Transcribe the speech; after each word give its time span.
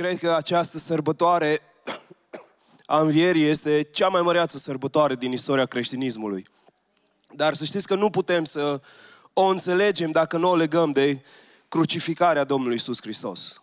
cred 0.00 0.18
că 0.18 0.34
această 0.34 0.78
sărbătoare 0.78 1.60
a 2.86 3.00
învierii 3.00 3.44
este 3.44 3.82
cea 3.82 4.08
mai 4.08 4.22
măreață 4.22 4.58
sărbătoare 4.58 5.14
din 5.14 5.32
istoria 5.32 5.66
creștinismului. 5.66 6.46
Dar 7.34 7.54
să 7.54 7.64
știți 7.64 7.86
că 7.86 7.94
nu 7.94 8.10
putem 8.10 8.44
să 8.44 8.80
o 9.32 9.42
înțelegem 9.42 10.10
dacă 10.10 10.36
nu 10.36 10.50
o 10.50 10.56
legăm 10.56 10.90
de 10.90 11.22
crucificarea 11.68 12.44
Domnului 12.44 12.76
Isus 12.76 13.00
Hristos. 13.00 13.62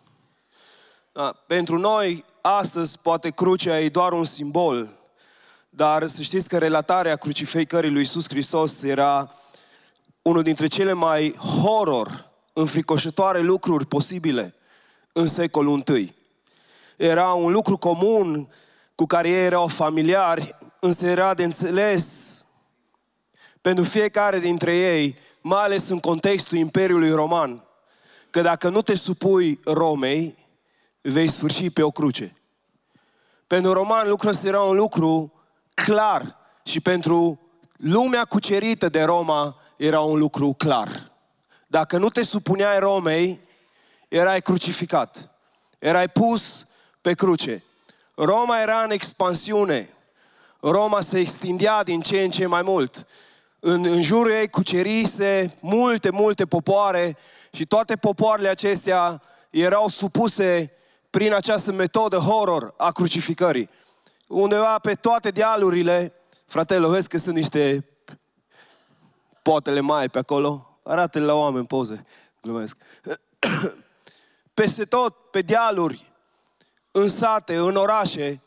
Da, 1.12 1.32
pentru 1.46 1.78
noi, 1.78 2.24
astăzi, 2.40 2.98
poate 2.98 3.30
crucea 3.30 3.80
e 3.80 3.88
doar 3.88 4.12
un 4.12 4.24
simbol, 4.24 4.88
dar 5.70 6.06
să 6.06 6.22
știți 6.22 6.48
că 6.48 6.58
relatarea 6.58 7.16
crucificării 7.16 7.90
lui 7.90 8.02
Isus 8.02 8.28
Hristos 8.28 8.82
era 8.82 9.34
unul 10.22 10.42
dintre 10.42 10.66
cele 10.66 10.92
mai 10.92 11.34
horror, 11.36 12.30
înfricoșătoare 12.52 13.40
lucruri 13.40 13.86
posibile 13.86 14.54
în 15.12 15.26
secolul 15.26 15.82
I. 15.88 16.16
Era 16.98 17.32
un 17.32 17.52
lucru 17.52 17.76
comun 17.76 18.48
cu 18.94 19.06
care 19.06 19.28
ei 19.28 19.44
erau 19.44 19.66
familiari, 19.66 20.56
însă 20.80 21.06
era 21.06 21.34
de 21.34 21.44
înțeles 21.44 22.36
pentru 23.60 23.84
fiecare 23.84 24.38
dintre 24.38 24.76
ei, 24.76 25.18
mai 25.40 25.62
ales 25.62 25.88
în 25.88 26.00
contextul 26.00 26.58
Imperiului 26.58 27.10
Roman, 27.10 27.64
că 28.30 28.40
dacă 28.40 28.68
nu 28.68 28.82
te 28.82 28.94
supui 28.94 29.60
Romei, 29.64 30.36
vei 31.00 31.28
sfârși 31.28 31.70
pe 31.70 31.82
o 31.82 31.90
cruce. 31.90 32.36
Pentru 33.46 33.72
roman 33.72 34.08
lucrul 34.08 34.30
ăsta 34.30 34.48
era 34.48 34.60
un 34.60 34.76
lucru 34.76 35.32
clar 35.74 36.36
și 36.64 36.80
pentru 36.80 37.40
lumea 37.76 38.24
cucerită 38.24 38.88
de 38.88 39.02
Roma 39.02 39.56
era 39.76 40.00
un 40.00 40.18
lucru 40.18 40.52
clar. 40.52 41.12
Dacă 41.66 41.98
nu 41.98 42.08
te 42.08 42.24
supuneai 42.24 42.78
Romei, 42.78 43.40
erai 44.08 44.40
crucificat. 44.40 45.30
Erai 45.78 46.08
pus 46.08 46.66
pe 47.08 47.14
cruce. 47.14 47.64
Roma 48.14 48.60
era 48.60 48.82
în 48.82 48.90
expansiune. 48.90 49.88
Roma 50.60 51.00
se 51.00 51.18
extindea 51.18 51.82
din 51.82 52.00
ce 52.00 52.22
în 52.22 52.30
ce 52.30 52.46
mai 52.46 52.62
mult. 52.62 53.06
În, 53.60 53.84
în 53.84 54.02
jurul 54.02 54.30
ei 54.30 54.48
cucerise 54.48 55.56
multe, 55.60 56.10
multe 56.10 56.46
popoare 56.46 57.16
și 57.52 57.66
toate 57.66 57.96
popoarele 57.96 58.48
acestea 58.48 59.22
erau 59.50 59.88
supuse 59.88 60.72
prin 61.10 61.32
această 61.32 61.72
metodă 61.72 62.16
horror 62.16 62.74
a 62.76 62.90
crucificării. 62.90 63.70
Undeva 64.26 64.78
pe 64.78 64.94
toate 64.94 65.30
dealurile, 65.30 66.12
fratele, 66.46 66.88
vezi 66.88 67.08
că 67.08 67.18
sunt 67.18 67.34
niște 67.34 67.88
potele 69.42 69.80
mai 69.80 70.08
pe 70.08 70.18
acolo? 70.18 70.78
Arată-le 70.82 71.24
la 71.24 71.34
oameni 71.34 71.66
poze, 71.66 72.06
glumesc. 72.42 72.76
Peste 74.54 74.84
tot, 74.84 75.14
pe 75.30 75.40
dealuri, 75.40 76.07
în 76.90 77.08
sate, 77.08 77.56
în 77.56 77.76
orașe, 77.76 78.42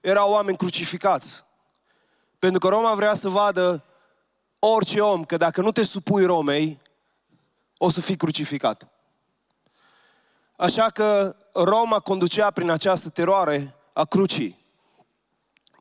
erau 0.00 0.30
oameni 0.30 0.56
crucificați. 0.56 1.44
Pentru 2.38 2.60
că 2.60 2.68
Roma 2.68 2.94
vrea 2.94 3.14
să 3.14 3.28
vadă 3.28 3.84
orice 4.58 5.00
om 5.00 5.24
că 5.24 5.36
dacă 5.36 5.60
nu 5.60 5.70
te 5.70 5.82
supui 5.82 6.24
Romei, 6.24 6.80
o 7.78 7.90
să 7.90 8.00
fii 8.00 8.16
crucificat. 8.16 8.88
Așa 10.56 10.84
că 10.84 11.36
Roma 11.52 12.00
conducea 12.00 12.50
prin 12.50 12.70
această 12.70 13.08
teroare 13.08 13.74
a 13.92 14.04
crucii. 14.04 14.64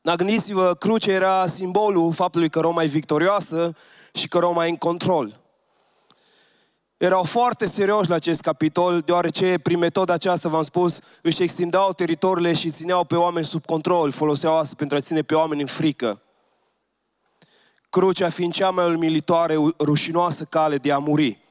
Dar 0.02 0.16
gândiți-vă, 0.16 0.76
crucea 0.76 1.12
era 1.12 1.48
simbolul 1.48 2.14
faptului 2.14 2.50
că 2.50 2.60
Roma 2.60 2.84
e 2.84 2.88
victorioasă 2.88 3.76
și 4.14 4.28
că 4.28 4.40
Roma 4.40 4.66
e 4.66 4.70
în 4.70 4.78
control. 4.78 5.40
Erau 6.98 7.24
foarte 7.24 7.66
serioși 7.66 8.10
la 8.10 8.16
acest 8.16 8.42
capitol, 8.42 9.02
deoarece 9.02 9.58
prin 9.58 9.80
metoda 9.80 10.14
aceasta, 10.14 10.50
v-am 10.50 10.62
spus, 10.62 11.00
își 11.22 11.44
extindau 11.44 11.94
teritoriile 11.94 12.54
și 12.54 12.70
țineau 12.70 13.04
pe 13.04 13.16
oameni 13.16 13.46
sub 13.46 13.66
control, 13.66 14.12
foloseau 14.12 14.58
asta 14.58 14.76
pentru 14.78 14.98
a 14.98 15.00
ține 15.00 15.22
pe 15.22 15.36
oameni 15.36 15.62
în 15.62 15.68
frică. 15.68 16.22
Crucea 17.90 18.30
fiind 18.30 18.54
cea 18.54 18.70
mai 18.70 18.94
umilitoare, 18.94 19.56
rușinoasă 19.80 20.44
cale 20.44 20.78
de 20.78 20.92
a 20.92 20.98
muri 20.98 21.46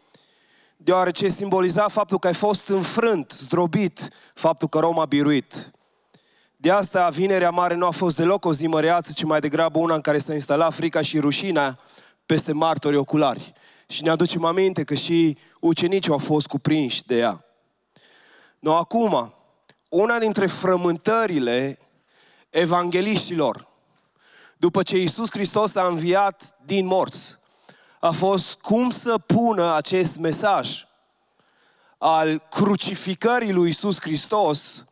deoarece 0.85 1.29
simboliza 1.29 1.89
faptul 1.89 2.19
că 2.19 2.27
ai 2.27 2.35
fost 2.35 2.69
înfrânt, 2.69 3.31
zdrobit, 3.31 4.09
faptul 4.35 4.69
că 4.69 4.79
Roma 4.79 5.03
a 5.03 5.07
biruit. 5.07 5.71
De 6.57 6.71
asta 6.71 7.09
Vinerea 7.09 7.51
Mare 7.51 7.75
nu 7.75 7.87
a 7.87 7.91
fost 7.91 8.17
deloc 8.17 8.45
o 8.45 8.53
zi 8.53 8.67
măreață, 8.67 9.13
ci 9.15 9.25
mai 9.25 9.41
degrabă 9.41 9.79
una 9.79 9.95
în 9.95 10.01
care 10.01 10.19
s-a 10.19 10.33
instalat 10.33 10.75
frica 10.75 11.01
și 11.01 11.19
rușinea 11.19 11.77
peste 12.27 12.53
martorii 12.53 12.99
oculari. 12.99 13.53
Și 13.87 14.03
ne 14.03 14.11
aducem 14.11 14.45
aminte 14.45 14.85
că 14.85 14.95
și 14.95 15.39
ucenicii 15.61 16.13
au 16.13 16.19
fost 16.19 16.47
cuprinși 16.47 17.05
de 17.05 17.19
ea. 17.19 17.45
No, 18.59 18.75
acum, 18.75 19.35
una 19.91 20.19
dintre 20.19 20.47
frământările 20.47 21.79
evangeliștilor, 22.51 23.69
după 24.57 24.83
ce 24.83 24.99
Iisus 24.99 25.31
Hristos 25.31 25.75
a 25.75 25.87
înviat 25.87 26.57
din 26.65 26.87
morți, 26.87 27.39
a 28.01 28.11
fost 28.11 28.55
cum 28.55 28.91
să 28.91 29.19
pună 29.19 29.75
acest 29.75 30.19
mesaj 30.19 30.87
al 31.99 32.39
crucificării 32.51 33.53
lui 33.53 33.69
Isus 33.69 34.01
Hristos 34.01 34.85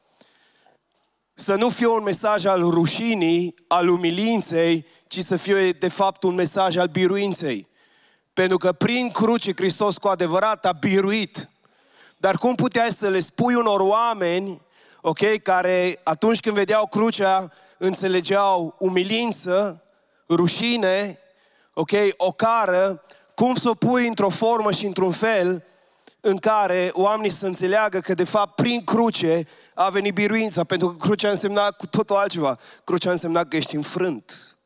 să 1.34 1.54
nu 1.54 1.69
fie 1.69 1.86
un 1.86 2.03
mesaj 2.03 2.44
al 2.44 2.60
rușinii, 2.60 3.54
al 3.69 3.88
umilinței, 3.88 4.86
ci 5.06 5.19
să 5.19 5.36
fie 5.36 5.70
de 5.70 5.88
fapt 5.88 6.22
un 6.22 6.34
mesaj 6.34 6.76
al 6.76 6.88
biruinței. 6.88 7.69
Pentru 8.34 8.56
că 8.56 8.72
prin 8.72 9.10
cruce 9.10 9.53
Hristos 9.54 9.97
cu 9.98 10.09
adevărat 10.09 10.66
a 10.66 10.72
biruit. 10.72 11.50
Dar 12.16 12.37
cum 12.37 12.54
puteai 12.54 12.93
să 12.93 13.09
le 13.09 13.20
spui 13.20 13.54
unor 13.54 13.81
oameni, 13.81 14.60
ok, 15.00 15.43
care 15.43 16.00
atunci 16.03 16.41
când 16.41 16.54
vedeau 16.54 16.87
crucea 16.87 17.50
înțelegeau 17.78 18.75
umilință, 18.78 19.82
rușine, 20.28 21.19
ok, 21.75 21.91
o 22.16 22.32
cară, 22.32 23.03
cum 23.34 23.54
să 23.54 23.69
o 23.69 23.75
pui 23.75 24.06
într-o 24.06 24.28
formă 24.28 24.72
și 24.72 24.87
într-un 24.87 25.10
fel 25.10 25.65
în 26.21 26.37
care 26.37 26.91
oamenii 26.92 27.31
să 27.31 27.47
înțeleagă 27.47 28.00
că 28.00 28.15
de 28.15 28.25
fapt 28.25 28.54
prin 28.54 28.84
cruce 28.84 29.47
a 29.75 29.88
venit 29.88 30.15
biruința, 30.15 30.65
pentru 30.65 30.88
că 30.88 30.97
crucea 30.97 31.31
însemna 31.31 31.71
cu 31.71 31.87
totul 31.87 32.16
altceva. 32.16 32.59
Crucea 32.84 33.10
însemna 33.10 33.44
că 33.44 33.56
ești 33.56 33.76
înfrânt. 33.76 34.56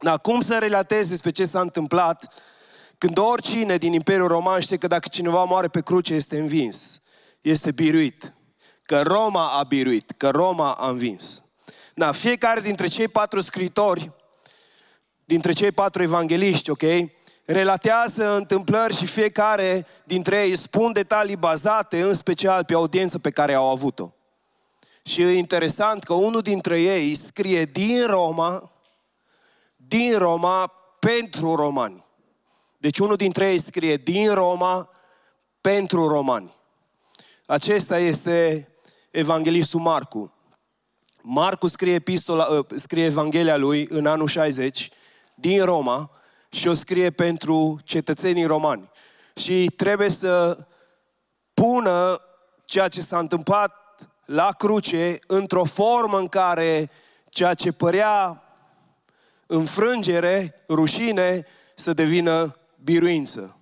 Dar 0.00 0.20
cum 0.20 0.40
să 0.40 0.58
relatezi 0.58 1.08
despre 1.08 1.30
ce 1.30 1.44
s-a 1.44 1.60
întâmplat 1.60 2.32
când 2.98 3.18
oricine 3.18 3.76
din 3.76 3.92
Imperiul 3.92 4.28
Roman 4.28 4.60
știe 4.60 4.76
că 4.76 4.86
dacă 4.86 5.08
cineva 5.08 5.44
moare 5.44 5.68
pe 5.68 5.82
cruce 5.82 6.14
este 6.14 6.38
învins, 6.38 7.00
este 7.40 7.72
biruit. 7.72 8.34
Că 8.82 9.02
Roma 9.02 9.58
a 9.58 9.62
biruit, 9.62 10.10
că 10.16 10.30
Roma 10.30 10.72
a 10.72 10.88
învins. 10.88 11.42
Da, 11.94 12.12
fiecare 12.12 12.60
dintre 12.60 12.86
cei 12.86 13.08
patru 13.08 13.40
scritori 13.40 14.12
dintre 15.24 15.52
cei 15.52 15.72
patru 15.72 16.02
evangeliști, 16.02 16.70
ok? 16.70 16.82
Relatează 17.44 18.36
întâmplări 18.36 18.96
și 18.96 19.06
fiecare 19.06 19.86
dintre 20.04 20.46
ei 20.46 20.56
spun 20.56 20.92
detalii 20.92 21.36
bazate 21.36 22.02
în 22.02 22.14
special 22.14 22.64
pe 22.64 22.74
audiență 22.74 23.18
pe 23.18 23.30
care 23.30 23.54
au 23.54 23.70
avut-o. 23.70 24.12
Și 25.02 25.22
e 25.22 25.32
interesant 25.32 26.04
că 26.04 26.12
unul 26.12 26.40
dintre 26.40 26.80
ei 26.80 27.14
scrie 27.14 27.64
din 27.64 28.06
Roma, 28.06 28.72
din 29.76 30.18
Roma 30.18 30.66
pentru 30.98 31.54
romani. 31.54 32.07
Deci 32.80 32.98
unul 32.98 33.16
dintre 33.16 33.50
ei 33.50 33.58
scrie 33.58 33.96
din 33.96 34.34
Roma 34.34 34.90
pentru 35.60 36.06
romani. 36.06 36.54
Acesta 37.46 37.98
este 37.98 38.68
evanghelistul 39.10 39.80
Marcu. 39.80 40.32
Marcu 41.22 41.66
scrie, 41.66 41.94
epistola, 41.94 42.46
ă, 42.50 42.66
scrie 42.74 43.04
Evanghelia 43.04 43.56
lui 43.56 43.86
în 43.90 44.06
anul 44.06 44.26
60 44.26 44.88
din 45.34 45.64
Roma 45.64 46.10
și 46.48 46.68
o 46.68 46.72
scrie 46.72 47.10
pentru 47.10 47.78
cetățenii 47.84 48.44
romani. 48.44 48.90
Și 49.36 49.66
trebuie 49.76 50.08
să 50.08 50.66
pună 51.54 52.20
ceea 52.64 52.88
ce 52.88 53.00
s-a 53.00 53.18
întâmplat 53.18 53.74
la 54.24 54.48
cruce 54.58 55.18
într-o 55.26 55.64
formă 55.64 56.18
în 56.18 56.28
care 56.28 56.90
ceea 57.28 57.54
ce 57.54 57.72
părea 57.72 58.42
înfrângere, 59.46 60.54
rușine, 60.68 61.46
să 61.74 61.92
devină 61.92 62.56
biruință. 62.84 63.56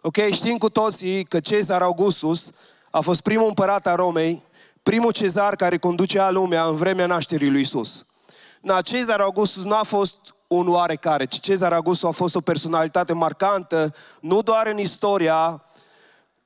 Ok, 0.00 0.16
știm 0.16 0.56
cu 0.56 0.70
toții 0.70 1.24
că 1.24 1.40
Cezar 1.40 1.82
Augustus 1.82 2.50
a 2.90 3.00
fost 3.00 3.20
primul 3.20 3.46
împărat 3.46 3.86
a 3.86 3.94
Romei, 3.94 4.42
primul 4.82 5.12
cezar 5.12 5.56
care 5.56 5.76
conducea 5.76 6.30
lumea 6.30 6.64
în 6.64 6.76
vremea 6.76 7.06
nașterii 7.06 7.50
lui 7.50 7.60
Isus. 7.60 8.06
Na, 8.60 8.80
Cezar 8.80 9.20
Augustus 9.20 9.64
nu 9.64 9.74
a 9.74 9.82
fost 9.82 10.16
un 10.46 10.68
oarecare, 10.68 11.24
ci 11.24 11.40
Cezar 11.40 11.72
Augustus 11.72 12.08
a 12.08 12.12
fost 12.12 12.34
o 12.34 12.40
personalitate 12.40 13.12
marcantă, 13.12 13.94
nu 14.20 14.42
doar 14.42 14.66
în 14.66 14.78
istoria 14.78 15.64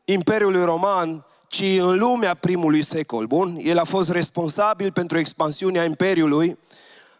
Imperiului 0.04 0.64
Roman, 0.64 1.24
ci 1.48 1.62
în 1.78 1.98
lumea 1.98 2.34
primului 2.34 2.82
secol. 2.82 3.26
Bun? 3.26 3.58
El 3.62 3.78
a 3.78 3.84
fost 3.84 4.10
responsabil 4.10 4.92
pentru 4.92 5.18
expansiunea 5.18 5.84
Imperiului, 5.84 6.58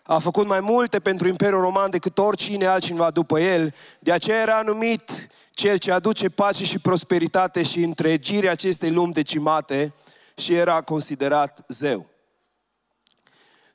a 0.07 0.19
făcut 0.19 0.47
mai 0.47 0.61
multe 0.61 1.01
pentru 1.01 1.29
Imperiul 1.29 1.61
Roman 1.61 1.91
decât 1.91 2.19
oricine 2.19 2.67
altcineva 2.67 3.11
după 3.11 3.41
el, 3.41 3.75
de 3.99 4.13
aceea 4.13 4.41
era 4.41 4.63
numit 4.63 5.29
cel 5.51 5.79
ce 5.79 5.93
aduce 5.93 6.29
pace 6.29 6.65
și 6.65 6.79
prosperitate 6.79 7.63
și 7.63 7.83
întregirea 7.83 8.51
acestei 8.51 8.91
lumi 8.91 9.13
decimate 9.13 9.95
și 10.37 10.55
era 10.55 10.81
considerat 10.81 11.65
zeu. 11.69 12.07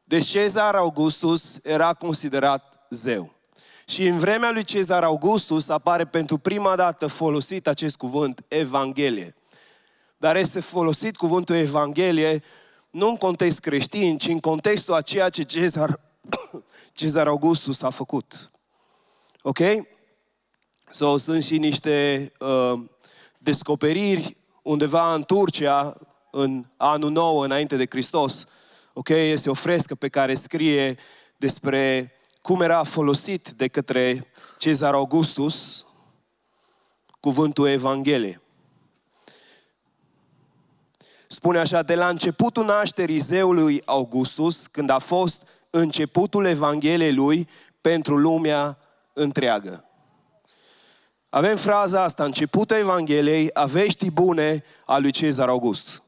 Deci 0.04 0.26
Cezar 0.26 0.76
Augustus 0.76 1.60
era 1.64 1.94
considerat 1.94 2.86
zeu. 2.90 3.34
Și 3.88 4.08
în 4.08 4.18
vremea 4.18 4.52
lui 4.52 4.64
Cezar 4.64 5.04
Augustus 5.04 5.70
apare 5.70 6.06
pentru 6.06 6.38
prima 6.38 6.76
dată 6.76 7.08
folosit 7.08 7.68
acest 7.68 7.98
cuvânt, 7.98 8.44
Evanghelie. 8.48 9.36
Dar 10.18 10.36
este 10.36 10.60
folosit 10.60 11.16
cuvântul 11.16 11.56
Evanghelie 11.56 12.44
nu 12.90 13.08
în 13.08 13.16
context 13.16 13.60
creștin, 13.60 14.18
ci 14.18 14.28
în 14.28 14.40
contextul 14.40 14.94
a 14.94 15.02
ceea 15.02 15.30
ce 15.30 15.44
Cezar, 15.44 16.00
Cezar 16.94 17.28
Augustus 17.28 17.82
a 17.82 17.90
făcut. 17.90 18.52
Ok? 19.42 19.60
So, 20.90 21.18
sunt 21.18 21.44
și 21.44 21.58
niște 21.58 22.32
uh, 22.40 22.82
descoperiri 23.38 24.38
undeva 24.62 25.14
în 25.14 25.24
Turcia, 25.24 25.98
în 26.32 26.66
anul 26.78 27.12
nou 27.12 27.40
înainte 27.40 27.76
de 27.76 27.86
Hristos. 27.90 28.46
Ok? 28.94 29.10
Este 29.10 29.50
o 29.50 29.54
frescă 29.54 29.96
pe 29.96 30.08
care 30.08 30.36
scrie 30.36 30.98
despre 31.38 32.12
cum 32.42 32.62
era 32.62 32.84
folosit 32.84 33.50
de 33.50 33.68
către 33.68 34.32
Cezar 34.58 34.94
Augustus 34.94 35.86
cuvântul 37.20 37.68
Evanghelie. 37.68 38.42
Spune 41.28 41.60
așa, 41.60 41.82
de 41.82 41.96
la 41.96 42.08
începutul 42.08 42.66
nașterii 42.66 43.20
zeului 43.20 43.82
Augustus, 43.86 44.68
când 44.68 44.90
a 44.90 45.00
fost 45.00 45.48
începutul 45.72 46.46
Evangheliei 46.46 47.14
lui 47.14 47.48
pentru 47.82 48.18
lumea 48.18 48.78
întreagă. 49.14 49.86
Avem 51.30 51.58
fraza 51.58 52.04
asta, 52.04 52.24
începutul 52.24 52.78
Evangheliei, 52.78 53.54
a 53.54 53.66
veștii 53.66 54.12
bune 54.12 54.64
a 54.86 54.98
lui 54.98 55.12
Cezar 55.12 55.50
August. 55.50 56.04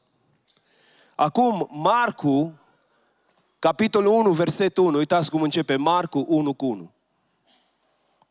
Acum, 1.14 1.68
Marcu, 1.72 2.58
capitolul 3.58 4.12
1, 4.12 4.32
versetul 4.32 4.84
1, 4.84 4.98
uitați 4.98 5.30
cum 5.30 5.42
începe 5.42 5.76
Marcu 5.76 6.24
1 6.28 6.52
cu 6.52 6.66
1. 6.66 6.92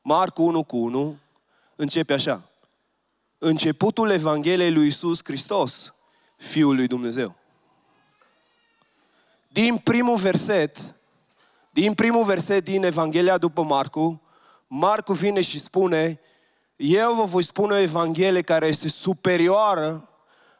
Marcu 0.01 0.43
1 0.43 0.63
cu 0.63 0.77
1 0.77 1.17
începe 1.75 2.13
așa. 2.13 2.49
Începutul 3.37 4.09
Evangheliei 4.09 4.71
lui 4.71 4.87
Isus 4.87 5.19
Hristos, 5.23 5.93
Fiul 6.37 6.75
lui 6.75 6.87
Dumnezeu. 6.87 7.35
Din 9.47 9.77
primul 9.77 10.17
verset, 10.17 10.95
din 11.73 11.93
primul 11.93 12.23
verset 12.23 12.63
din 12.63 12.83
Evanghelia 12.83 13.37
după 13.37 13.63
Marcu, 13.63 14.21
Marcu 14.67 15.13
vine 15.13 15.41
și 15.41 15.59
spune, 15.59 16.19
eu 16.75 17.13
vă 17.13 17.23
voi 17.23 17.43
spune 17.43 17.73
o 17.73 17.77
Evanghelie 17.77 18.41
care 18.41 18.67
este 18.67 18.87
superioară 18.87 20.09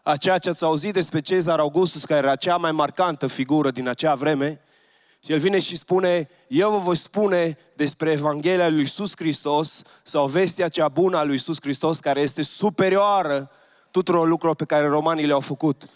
a 0.03 0.17
ceea 0.17 0.37
ce 0.37 0.49
ați 0.49 0.63
auzit 0.63 0.93
despre 0.93 1.19
Cezar 1.19 1.59
Augustus, 1.59 2.05
care 2.05 2.25
era 2.25 2.35
cea 2.35 2.57
mai 2.57 2.71
marcantă 2.71 3.27
figură 3.27 3.71
din 3.71 3.87
acea 3.87 4.15
vreme. 4.15 4.61
Și 5.23 5.31
el 5.31 5.39
vine 5.39 5.59
și 5.59 5.75
spune, 5.75 6.29
eu 6.47 6.71
vă 6.71 6.77
voi 6.77 6.95
spune 6.95 7.57
despre 7.75 8.11
Evanghelia 8.11 8.69
lui 8.69 8.79
Iisus 8.79 9.11
Hristos 9.15 9.81
sau 10.03 10.27
vestea 10.27 10.67
cea 10.67 10.87
bună 10.87 11.17
a 11.17 11.23
lui 11.23 11.33
Iisus 11.33 11.57
Hristos, 11.61 11.99
care 11.99 12.21
este 12.21 12.41
superioară 12.41 13.51
tuturor 13.91 14.27
lucrurilor 14.27 14.55
pe 14.55 14.65
care 14.65 14.87
romanii 14.87 15.25
le-au 15.25 15.39
făcut. 15.39 15.89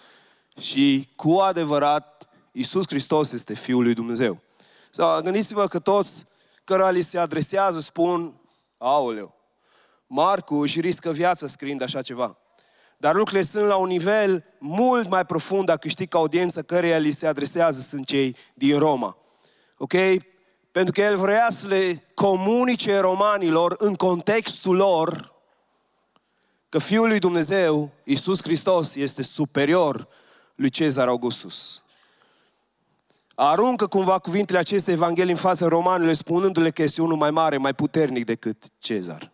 Și 0.60 1.10
cu 1.16 1.32
adevărat, 1.32 2.28
Iisus 2.52 2.84
Hristos 2.88 3.32
este 3.32 3.54
Fiul 3.54 3.84
lui 3.84 3.94
Dumnezeu. 3.94 4.46
Sau 4.92 5.22
gândiți-vă 5.22 5.68
că 5.68 5.80
toți 5.80 6.26
cărora 6.64 6.90
li 6.90 7.02
se 7.02 7.18
adresează 7.18 7.80
spun, 7.80 8.42
aoleu, 8.78 9.36
Marcu 10.08 10.56
își 10.56 10.80
riscă 10.80 11.12
viața 11.12 11.48
scriind 11.48 11.82
așa 11.82 12.02
ceva. 12.02 12.38
Dar 12.98 13.16
lucrurile 13.16 13.44
sunt 13.44 13.68
la 13.68 13.76
un 13.76 13.88
nivel 13.88 14.44
mult 14.60 15.10
mai 15.10 15.26
profund 15.26 15.66
dacă 15.66 15.88
știți 15.88 16.10
că 16.10 16.18
audiența 16.18 16.62
căreia 16.62 16.98
li 16.98 17.12
se 17.12 17.28
adresează 17.28 17.82
sunt 17.82 18.06
cei 18.06 18.36
din 18.54 18.80
Roma. 18.80 19.18
Ok? 19.78 19.94
Pentru 20.72 20.94
că 20.94 21.02
el 21.02 21.18
vrea 21.18 21.48
să 21.50 21.68
le 21.68 22.06
comunice 22.14 22.98
romanilor 22.98 23.76
în 23.78 23.96
contextul 23.96 24.76
lor 24.76 25.36
că 26.70 26.78
Fiul 26.78 27.08
lui 27.08 27.20
Dumnezeu, 27.20 27.92
Iisus 28.04 28.42
Hristos, 28.42 28.96
este 28.96 29.22
superior 29.22 30.08
lui 30.56 30.70
Cezar 30.70 31.08
Augustus. 31.08 31.84
Aruncă 33.40 33.88
cumva 33.88 34.20
cuvintele 34.20 34.58
acestei 34.58 34.94
Evanghelii 34.94 35.32
în 35.32 35.38
fața 35.38 35.68
romanilor, 35.68 36.14
spunându-le 36.14 36.70
că 36.70 36.82
este 36.82 37.02
unul 37.02 37.18
mai 37.18 37.32
mare, 37.32 37.58
mai 37.58 37.74
puternic 37.74 38.26
decât 38.26 38.64
Cezar. 38.78 39.34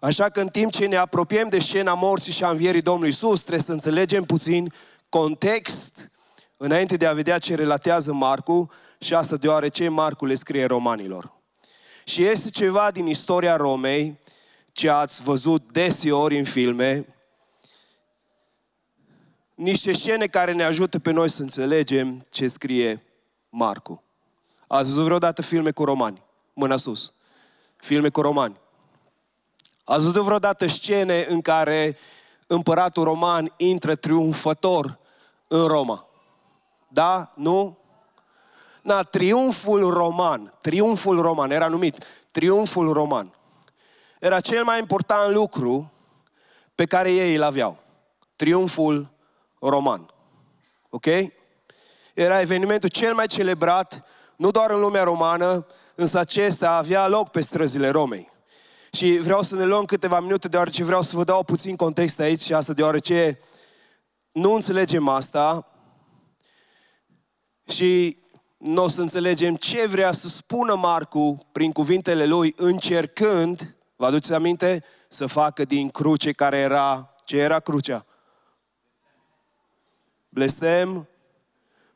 Așa 0.00 0.28
că 0.28 0.40
în 0.40 0.48
timp 0.48 0.72
ce 0.72 0.86
ne 0.86 0.96
apropiem 0.96 1.48
de 1.48 1.58
scena 1.58 1.94
morții 1.94 2.32
și 2.32 2.44
a 2.44 2.50
învierii 2.50 2.82
Domnului 2.82 3.08
Isus, 3.08 3.40
trebuie 3.40 3.62
să 3.62 3.72
înțelegem 3.72 4.24
puțin 4.24 4.72
context 5.08 6.10
înainte 6.56 6.96
de 6.96 7.06
a 7.06 7.12
vedea 7.12 7.38
ce 7.38 7.54
relatează 7.54 8.12
Marcu 8.12 8.70
și 8.98 9.14
asta 9.14 9.36
deoarece 9.36 9.88
Marcu 9.88 10.26
le 10.26 10.34
scrie 10.34 10.64
romanilor. 10.64 11.32
Și 12.04 12.24
este 12.24 12.50
ceva 12.50 12.90
din 12.90 13.06
istoria 13.06 13.56
Romei 13.56 14.18
ce 14.72 14.90
ați 14.90 15.22
văzut 15.22 15.72
deseori 15.72 16.38
în 16.38 16.44
filme, 16.44 17.06
niște 19.60 19.92
scene 19.92 20.26
care 20.26 20.52
ne 20.52 20.64
ajută 20.64 20.98
pe 20.98 21.10
noi 21.10 21.28
să 21.28 21.42
înțelegem 21.42 22.26
ce 22.30 22.46
scrie 22.46 23.02
Marcu. 23.48 24.02
Ați 24.66 24.88
văzut 24.88 25.04
vreodată 25.04 25.42
filme 25.42 25.70
cu 25.70 25.84
romani? 25.84 26.22
Mâna 26.52 26.76
sus. 26.76 27.12
Filme 27.76 28.08
cu 28.08 28.20
romani. 28.20 28.56
Ați 29.84 30.04
văzut 30.04 30.22
vreodată 30.22 30.66
scene 30.66 31.26
în 31.28 31.40
care 31.40 31.96
împăratul 32.46 33.04
roman 33.04 33.52
intră 33.56 33.94
triumfător 33.94 34.98
în 35.48 35.66
Roma? 35.66 36.06
Da? 36.88 37.32
Nu? 37.34 37.78
Na, 38.82 39.02
triumful 39.02 39.90
roman, 39.90 40.54
triumful 40.60 41.20
roman, 41.20 41.50
era 41.50 41.68
numit 41.68 42.04
triumful 42.30 42.92
roman. 42.92 43.34
Era 44.20 44.40
cel 44.40 44.64
mai 44.64 44.78
important 44.78 45.32
lucru 45.32 45.92
pe 46.74 46.84
care 46.84 47.12
ei 47.12 47.34
îl 47.34 47.42
aveau. 47.42 47.78
Triumful 48.36 49.18
roman. 49.68 50.14
Ok? 50.90 51.06
Era 52.14 52.40
evenimentul 52.40 52.88
cel 52.88 53.14
mai 53.14 53.26
celebrat, 53.26 54.04
nu 54.36 54.50
doar 54.50 54.70
în 54.70 54.80
lumea 54.80 55.02
romană, 55.02 55.66
însă 55.94 56.18
acesta 56.18 56.70
avea 56.70 57.08
loc 57.08 57.28
pe 57.28 57.40
străzile 57.40 57.88
Romei. 57.88 58.30
Și 58.92 59.18
vreau 59.22 59.42
să 59.42 59.54
ne 59.54 59.64
luăm 59.64 59.84
câteva 59.84 60.20
minute, 60.20 60.48
deoarece 60.48 60.84
vreau 60.84 61.02
să 61.02 61.16
vă 61.16 61.24
dau 61.24 61.42
puțin 61.42 61.76
context 61.76 62.20
aici 62.20 62.40
și 62.40 62.54
asta 62.54 62.72
deoarece 62.72 63.38
nu 64.32 64.52
înțelegem 64.52 65.08
asta 65.08 65.66
și 67.68 68.18
nu 68.56 68.82
o 68.82 68.88
să 68.88 69.00
înțelegem 69.00 69.54
ce 69.54 69.86
vrea 69.86 70.12
să 70.12 70.28
spună 70.28 70.74
Marcu 70.74 71.46
prin 71.52 71.72
cuvintele 71.72 72.26
lui, 72.26 72.52
încercând, 72.56 73.74
vă 73.96 74.06
aduceți 74.06 74.32
aminte, 74.32 74.82
să 75.08 75.26
facă 75.26 75.64
din 75.64 75.88
cruce 75.88 76.32
care 76.32 76.58
era, 76.58 77.14
ce 77.24 77.36
era 77.36 77.60
crucea? 77.60 78.06
Blestem, 80.32 81.08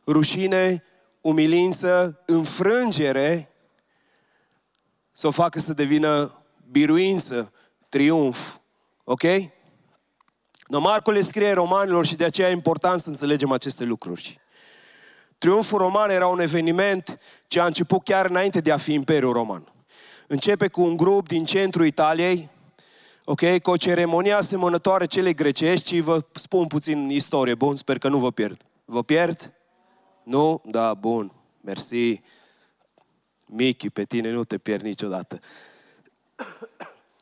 rușine, 0.06 0.84
umilință, 1.20 2.22
înfrângere, 2.26 3.52
să 5.12 5.26
o 5.26 5.30
facă 5.30 5.58
să 5.58 5.72
devină 5.72 6.42
biruință, 6.70 7.52
triumf. 7.88 8.56
Ok? 9.04 9.22
No, 10.66 10.80
Marco 10.80 11.10
le 11.10 11.20
scrie 11.20 11.52
romanilor 11.52 12.06
și 12.06 12.16
de 12.16 12.24
aceea 12.24 12.48
e 12.48 12.52
important 12.52 13.00
să 13.00 13.08
înțelegem 13.08 13.52
aceste 13.52 13.84
lucruri. 13.84 14.40
Triumful 15.38 15.78
roman 15.78 16.10
era 16.10 16.26
un 16.26 16.40
eveniment 16.40 17.18
ce 17.46 17.60
a 17.60 17.66
început 17.66 18.04
chiar 18.04 18.26
înainte 18.26 18.60
de 18.60 18.72
a 18.72 18.76
fi 18.76 18.92
Imperiul 18.92 19.32
Roman. 19.32 19.72
Începe 20.26 20.68
cu 20.68 20.82
un 20.82 20.96
grup 20.96 21.28
din 21.28 21.44
centrul 21.44 21.86
Italiei, 21.86 22.48
ok, 23.24 23.58
cu 23.58 23.70
o 23.70 23.76
ceremonie 23.76 24.32
asemănătoare 24.32 25.06
celei 25.06 25.34
grecești 25.34 25.88
și 25.88 26.00
vă 26.00 26.24
spun 26.32 26.66
puțin 26.66 27.08
istorie, 27.10 27.54
bun, 27.54 27.76
sper 27.76 27.98
că 27.98 28.08
nu 28.08 28.18
vă 28.18 28.30
pierd. 28.30 28.62
Vă 28.84 29.02
pierd? 29.02 29.52
Nu? 30.22 30.62
Da, 30.64 30.94
bun, 30.94 31.32
mersi. 31.60 32.20
Michi, 33.46 33.90
pe 33.90 34.04
tine 34.04 34.30
nu 34.30 34.44
te 34.44 34.58
pierd 34.58 34.82
niciodată. 34.82 35.40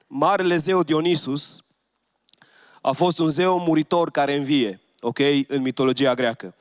Marele 0.06 0.56
zeu 0.56 0.82
Dionisus 0.82 1.64
a 2.80 2.92
fost 2.92 3.18
un 3.18 3.28
zeu 3.28 3.58
muritor 3.58 4.10
care 4.10 4.36
învie, 4.36 4.80
ok, 5.00 5.18
în 5.46 5.62
mitologia 5.62 6.14
greacă. 6.14 6.54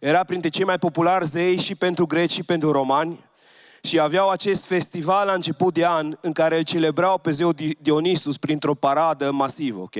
Era 0.00 0.24
printre 0.24 0.48
cei 0.48 0.64
mai 0.64 0.78
populari 0.78 1.26
zei 1.26 1.58
și 1.58 1.74
pentru 1.74 2.06
greci 2.06 2.30
și 2.30 2.42
pentru 2.42 2.70
romani 2.70 3.24
și 3.82 4.00
aveau 4.00 4.28
acest 4.28 4.64
festival 4.64 5.26
la 5.26 5.32
început 5.32 5.74
de 5.74 5.86
an 5.86 6.16
în 6.20 6.32
care 6.32 6.56
îl 6.56 6.64
celebrau 6.64 7.18
pe 7.18 7.30
zeu 7.30 7.52
Dionisus 7.78 8.36
printr-o 8.36 8.74
paradă 8.74 9.30
masivă, 9.30 9.80
ok? 9.80 9.96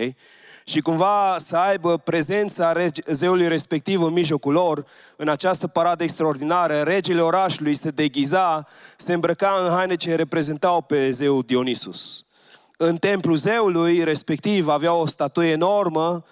și 0.64 0.80
cumva 0.80 1.36
să 1.38 1.56
aibă 1.56 1.96
prezența 1.96 2.74
zeului 3.06 3.48
respectiv 3.48 4.02
în 4.02 4.12
mijlocul 4.12 4.52
lor, 4.52 4.86
în 5.16 5.28
această 5.28 5.66
paradă 5.66 6.02
extraordinară, 6.02 6.80
regele 6.80 7.20
orașului 7.20 7.74
se 7.74 7.90
deghiza, 7.90 8.66
se 8.96 9.12
îmbrăca 9.12 9.60
în 9.64 9.70
haine 9.74 9.94
ce 9.94 10.14
reprezentau 10.14 10.80
pe 10.80 11.10
zeul 11.10 11.42
Dionisus. 11.46 12.24
În 12.76 12.96
templul 12.96 13.36
zeului 13.36 14.04
respectiv 14.04 14.68
avea 14.68 14.94
o 14.94 15.06
statuie 15.06 15.50
enormă 15.50 16.24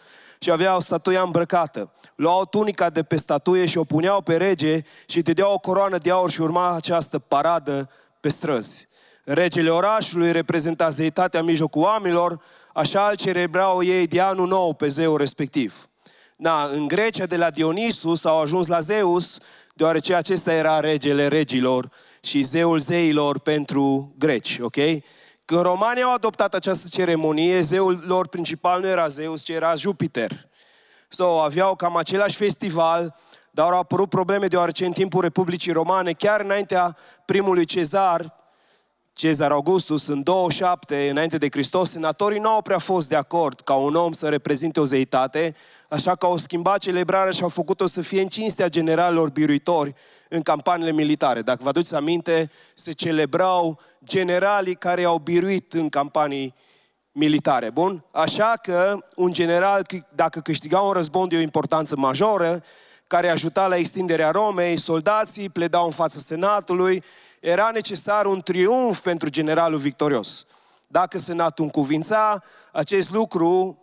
și 0.42 0.50
aveau 0.50 0.80
statuia 0.80 1.22
îmbrăcată. 1.22 1.92
Luau 2.14 2.44
tunica 2.44 2.90
de 2.90 3.02
pe 3.02 3.16
statuie 3.16 3.66
și 3.66 3.78
o 3.78 3.84
puneau 3.84 4.20
pe 4.20 4.36
rege 4.36 4.80
și 5.06 5.22
dădeau 5.22 5.52
o 5.52 5.58
coroană 5.58 5.98
de 5.98 6.10
aur 6.10 6.30
și 6.30 6.40
urma 6.40 6.74
această 6.74 7.18
paradă 7.18 7.90
pe 8.20 8.28
străzi. 8.28 8.88
Regele 9.24 9.70
orașului 9.70 10.32
reprezenta 10.32 10.90
zeitatea 10.90 11.40
în 11.40 11.46
mijlocul 11.46 11.82
oamenilor, 11.82 12.40
așa 12.74 13.08
îl 13.10 13.16
celebrau 13.16 13.82
ei 13.82 14.06
de 14.06 14.20
anul 14.20 14.48
nou 14.48 14.74
pe 14.74 14.88
zeul 14.88 15.16
respectiv. 15.16 15.88
Da, 16.36 16.68
în 16.72 16.88
Grecia 16.88 17.26
de 17.26 17.36
la 17.36 17.50
Dionisus 17.50 18.24
au 18.24 18.40
ajuns 18.40 18.66
la 18.66 18.80
Zeus, 18.80 19.38
deoarece 19.74 20.14
acesta 20.14 20.52
era 20.52 20.80
regele 20.80 21.28
regilor 21.28 21.90
și 22.20 22.42
zeul 22.42 22.78
zeilor 22.78 23.38
pentru 23.38 24.14
greci, 24.18 24.58
ok? 24.60 24.76
Când 25.50 25.62
romanii 25.62 26.02
au 26.02 26.12
adoptat 26.12 26.54
această 26.54 26.88
ceremonie, 26.90 27.60
zeul 27.60 28.02
lor 28.06 28.28
principal 28.28 28.80
nu 28.80 28.86
era 28.86 29.08
Zeus, 29.08 29.42
ci 29.42 29.48
era 29.48 29.74
Jupiter. 29.74 30.48
So, 31.08 31.40
aveau 31.40 31.74
cam 31.74 31.96
același 31.96 32.36
festival, 32.36 33.16
dar 33.50 33.72
au 33.72 33.78
apărut 33.78 34.08
probleme 34.08 34.46
deoarece 34.46 34.84
în 34.86 34.92
timpul 34.92 35.20
Republicii 35.20 35.72
Romane, 35.72 36.12
chiar 36.12 36.40
înaintea 36.40 36.96
primului 37.24 37.64
cezar, 37.64 38.34
Cezar 39.12 39.50
Augustus, 39.50 40.06
în 40.06 40.22
27 40.22 41.08
înainte 41.10 41.38
de 41.38 41.48
Hristos, 41.50 41.90
senatorii 41.90 42.38
nu 42.38 42.48
au 42.48 42.62
prea 42.62 42.78
fost 42.78 43.08
de 43.08 43.16
acord 43.16 43.60
ca 43.60 43.74
un 43.74 43.94
om 43.94 44.12
să 44.12 44.28
reprezinte 44.28 44.80
o 44.80 44.84
zeitate, 44.84 45.54
așa 45.90 46.14
că 46.14 46.26
au 46.26 46.36
schimbat 46.36 46.78
celebrarea 46.78 47.30
și 47.30 47.42
au 47.42 47.48
făcut-o 47.48 47.86
să 47.86 48.00
fie 48.00 48.20
în 48.20 48.28
cinstea 48.28 48.68
generalilor 48.68 49.30
biruitori 49.30 49.94
în 50.28 50.42
campaniile 50.42 50.92
militare. 50.92 51.42
Dacă 51.42 51.58
vă 51.62 51.68
aduceți 51.68 51.94
aminte, 51.94 52.50
se 52.74 52.92
celebrau 52.92 53.80
generalii 54.04 54.74
care 54.74 55.04
au 55.04 55.18
biruit 55.18 55.72
în 55.72 55.88
campanii 55.88 56.54
militare. 57.12 57.70
Bun? 57.70 58.04
Așa 58.10 58.54
că 58.62 58.98
un 59.16 59.32
general, 59.32 59.86
dacă 60.14 60.40
câștiga 60.40 60.80
un 60.80 60.92
război 60.92 61.28
de 61.28 61.36
o 61.36 61.40
importanță 61.40 61.96
majoră, 61.96 62.62
care 63.06 63.28
ajuta 63.28 63.66
la 63.66 63.76
extinderea 63.76 64.30
Romei, 64.30 64.76
soldații 64.76 65.48
pledau 65.48 65.84
în 65.84 65.90
fața 65.90 66.18
Senatului, 66.18 67.02
era 67.40 67.70
necesar 67.72 68.26
un 68.26 68.40
triumf 68.40 69.00
pentru 69.00 69.28
generalul 69.28 69.78
victorios. 69.78 70.44
Dacă 70.88 71.18
senatul 71.18 71.64
încuvința, 71.64 72.42
acest 72.72 73.10
lucru 73.10 73.79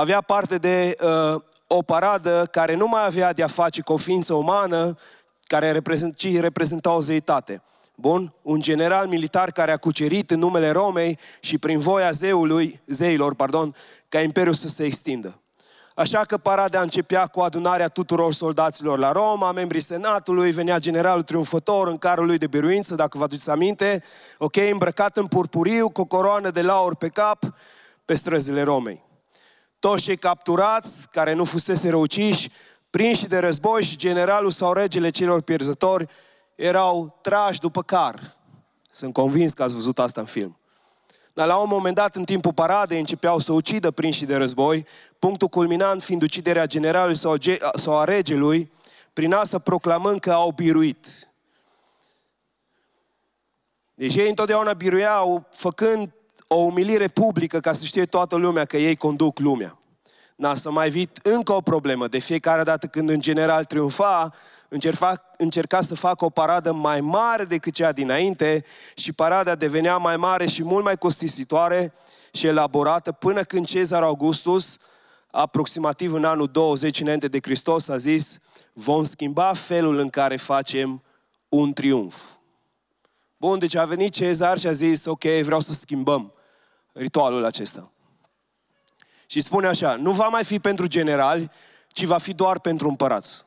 avea 0.00 0.20
parte 0.20 0.56
de 0.56 0.96
uh, 1.02 1.40
o 1.66 1.82
paradă 1.82 2.48
care 2.50 2.74
nu 2.74 2.86
mai 2.86 3.04
avea 3.06 3.32
de-a 3.32 3.46
face 3.46 3.80
cu 3.80 3.92
o 3.92 3.96
ființă 3.96 4.34
umană, 4.34 4.94
care 5.46 5.70
reprezent, 5.70 6.16
ci 6.16 6.40
reprezenta 6.40 6.94
o 6.94 7.00
zeitate. 7.00 7.62
Bun? 7.94 8.34
Un 8.42 8.60
general 8.60 9.06
militar 9.06 9.50
care 9.50 9.72
a 9.72 9.76
cucerit 9.76 10.30
în 10.30 10.38
numele 10.38 10.70
Romei 10.70 11.18
și 11.40 11.58
prin 11.58 11.78
voia 11.78 12.10
zeului, 12.10 12.80
zeilor, 12.86 13.34
pardon, 13.34 13.74
ca 14.08 14.20
imperiul 14.20 14.54
să 14.54 14.68
se 14.68 14.84
extindă. 14.84 15.40
Așa 15.94 16.20
că 16.20 16.36
parada 16.36 16.80
începea 16.80 17.26
cu 17.26 17.40
adunarea 17.40 17.88
tuturor 17.88 18.32
soldaților 18.32 18.98
la 18.98 19.12
Roma, 19.12 19.52
membrii 19.52 19.80
senatului, 19.80 20.50
venea 20.50 20.78
generalul 20.78 21.22
triumfător 21.22 21.88
în 21.88 21.98
carul 21.98 22.26
lui 22.26 22.38
de 22.38 22.46
biruință, 22.46 22.94
dacă 22.94 23.18
vă 23.18 23.24
aduceți 23.24 23.50
aminte, 23.50 24.02
ok, 24.38 24.56
îmbrăcat 24.56 25.16
în 25.16 25.26
purpuriu, 25.26 25.88
cu 25.88 26.00
o 26.00 26.04
coroană 26.04 26.50
de 26.50 26.62
laur 26.62 26.96
pe 26.96 27.08
cap, 27.08 27.38
pe 28.04 28.14
străzile 28.14 28.62
Romei. 28.62 29.08
Toți 29.80 30.02
cei 30.02 30.16
capturați, 30.16 31.08
care 31.10 31.32
nu 31.32 31.44
fusese 31.44 31.90
răuciși, 31.90 32.50
prinși 32.90 33.26
de 33.26 33.38
război 33.38 33.82
și 33.82 33.96
generalul 33.96 34.50
sau 34.50 34.72
regele 34.72 35.10
celor 35.10 35.40
pierzători, 35.40 36.06
erau 36.54 37.18
trași 37.20 37.60
după 37.60 37.82
car. 37.82 38.36
Sunt 38.90 39.12
convins 39.12 39.52
că 39.52 39.62
ați 39.62 39.74
văzut 39.74 39.98
asta 39.98 40.20
în 40.20 40.26
film. 40.26 40.58
Dar 41.34 41.46
la 41.46 41.56
un 41.56 41.68
moment 41.68 41.94
dat, 41.94 42.14
în 42.16 42.24
timpul 42.24 42.52
paradei, 42.52 42.98
începeau 42.98 43.38
să 43.38 43.52
ucidă 43.52 43.90
prinși 43.90 44.24
de 44.24 44.36
război, 44.36 44.86
punctul 45.18 45.48
culminant 45.48 46.02
fiind 46.02 46.22
uciderea 46.22 46.66
generalului 46.66 47.16
sau, 47.16 47.34
sau 47.74 47.98
a 47.98 48.04
regelui, 48.04 48.72
prin 49.12 49.32
asta 49.32 49.58
proclamând 49.58 50.20
că 50.20 50.32
au 50.32 50.50
biruit. 50.50 51.06
Deci 53.94 54.14
ei 54.14 54.28
întotdeauna 54.28 54.72
biruiau 54.72 55.46
făcând 55.50 56.12
o 56.52 56.56
umilire 56.56 57.08
publică 57.08 57.60
ca 57.60 57.72
să 57.72 57.84
știe 57.84 58.04
toată 58.06 58.36
lumea 58.36 58.64
că 58.64 58.76
ei 58.76 58.96
conduc 58.96 59.38
lumea. 59.38 59.78
Na, 60.36 60.54
să 60.54 60.70
mai 60.70 60.90
vii 60.90 61.10
încă 61.22 61.52
o 61.52 61.60
problemă. 61.60 62.08
De 62.08 62.18
fiecare 62.18 62.62
dată 62.62 62.86
când 62.86 63.08
în 63.08 63.20
general 63.20 63.64
triumfa, 63.64 64.34
încerca, 64.68 65.30
încerca 65.36 65.80
să 65.80 65.94
facă 65.94 66.24
o 66.24 66.30
paradă 66.30 66.72
mai 66.72 67.00
mare 67.00 67.44
decât 67.44 67.74
cea 67.74 67.92
dinainte 67.92 68.64
și 68.94 69.12
parada 69.12 69.54
devenea 69.54 69.96
mai 69.96 70.16
mare 70.16 70.46
și 70.46 70.62
mult 70.62 70.84
mai 70.84 70.96
costisitoare 70.96 71.92
și 72.32 72.46
elaborată 72.46 73.12
până 73.12 73.42
când 73.42 73.66
Cezar 73.66 74.02
Augustus, 74.02 74.76
aproximativ 75.30 76.12
în 76.12 76.24
anul 76.24 76.46
20 76.46 77.00
înainte 77.00 77.28
de 77.28 77.38
Hristos, 77.42 77.88
a 77.88 77.96
zis 77.96 78.38
vom 78.72 79.04
schimba 79.04 79.52
felul 79.52 79.98
în 79.98 80.08
care 80.08 80.36
facem 80.36 81.02
un 81.48 81.72
triumf. 81.72 82.24
Bun, 83.36 83.58
deci 83.58 83.74
a 83.74 83.84
venit 83.84 84.12
Cezar 84.12 84.58
și 84.58 84.66
a 84.66 84.72
zis, 84.72 85.04
ok, 85.04 85.24
vreau 85.24 85.60
să 85.60 85.72
schimbăm 85.72 86.34
ritualul 86.92 87.44
acesta. 87.44 87.92
Și 89.26 89.40
spune 89.40 89.66
așa, 89.66 89.94
nu 89.94 90.12
va 90.12 90.28
mai 90.28 90.44
fi 90.44 90.58
pentru 90.58 90.86
generali, 90.86 91.50
ci 91.88 92.04
va 92.04 92.18
fi 92.18 92.34
doar 92.34 92.60
pentru 92.60 92.88
împărați. 92.88 93.44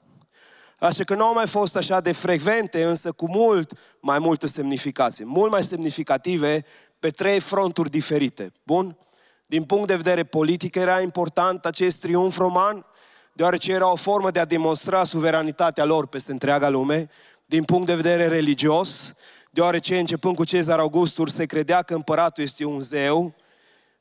Așa 0.79 1.03
că 1.03 1.15
nu 1.15 1.23
au 1.23 1.33
mai 1.33 1.47
fost 1.47 1.75
așa 1.75 1.99
de 1.99 2.11
frecvente, 2.11 2.83
însă 2.83 3.11
cu 3.11 3.29
mult 3.29 3.73
mai 3.99 4.19
multă 4.19 4.47
semnificație, 4.47 5.25
mult 5.25 5.51
mai 5.51 5.63
semnificative 5.63 6.65
pe 6.99 7.09
trei 7.09 7.39
fronturi 7.39 7.89
diferite. 7.89 8.51
Bun? 8.63 8.97
Din 9.45 9.63
punct 9.63 9.87
de 9.87 9.95
vedere 9.95 10.23
politic 10.23 10.75
era 10.75 11.01
important 11.01 11.65
acest 11.65 11.99
triumf 11.99 12.37
roman, 12.37 12.85
deoarece 13.33 13.71
era 13.71 13.91
o 13.91 13.95
formă 13.95 14.31
de 14.31 14.39
a 14.39 14.45
demonstra 14.45 15.03
suveranitatea 15.03 15.83
lor 15.85 16.07
peste 16.07 16.31
întreaga 16.31 16.69
lume. 16.69 17.09
Din 17.45 17.63
punct 17.63 17.85
de 17.87 17.95
vedere 17.95 18.27
religios, 18.27 19.13
deoarece 19.53 19.99
începând 19.99 20.35
cu 20.35 20.43
Cezar 20.43 20.79
Augustus 20.79 21.33
se 21.33 21.45
credea 21.45 21.81
că 21.81 21.93
împăratul 21.93 22.43
este 22.43 22.65
un 22.65 22.79
zeu 22.79 23.33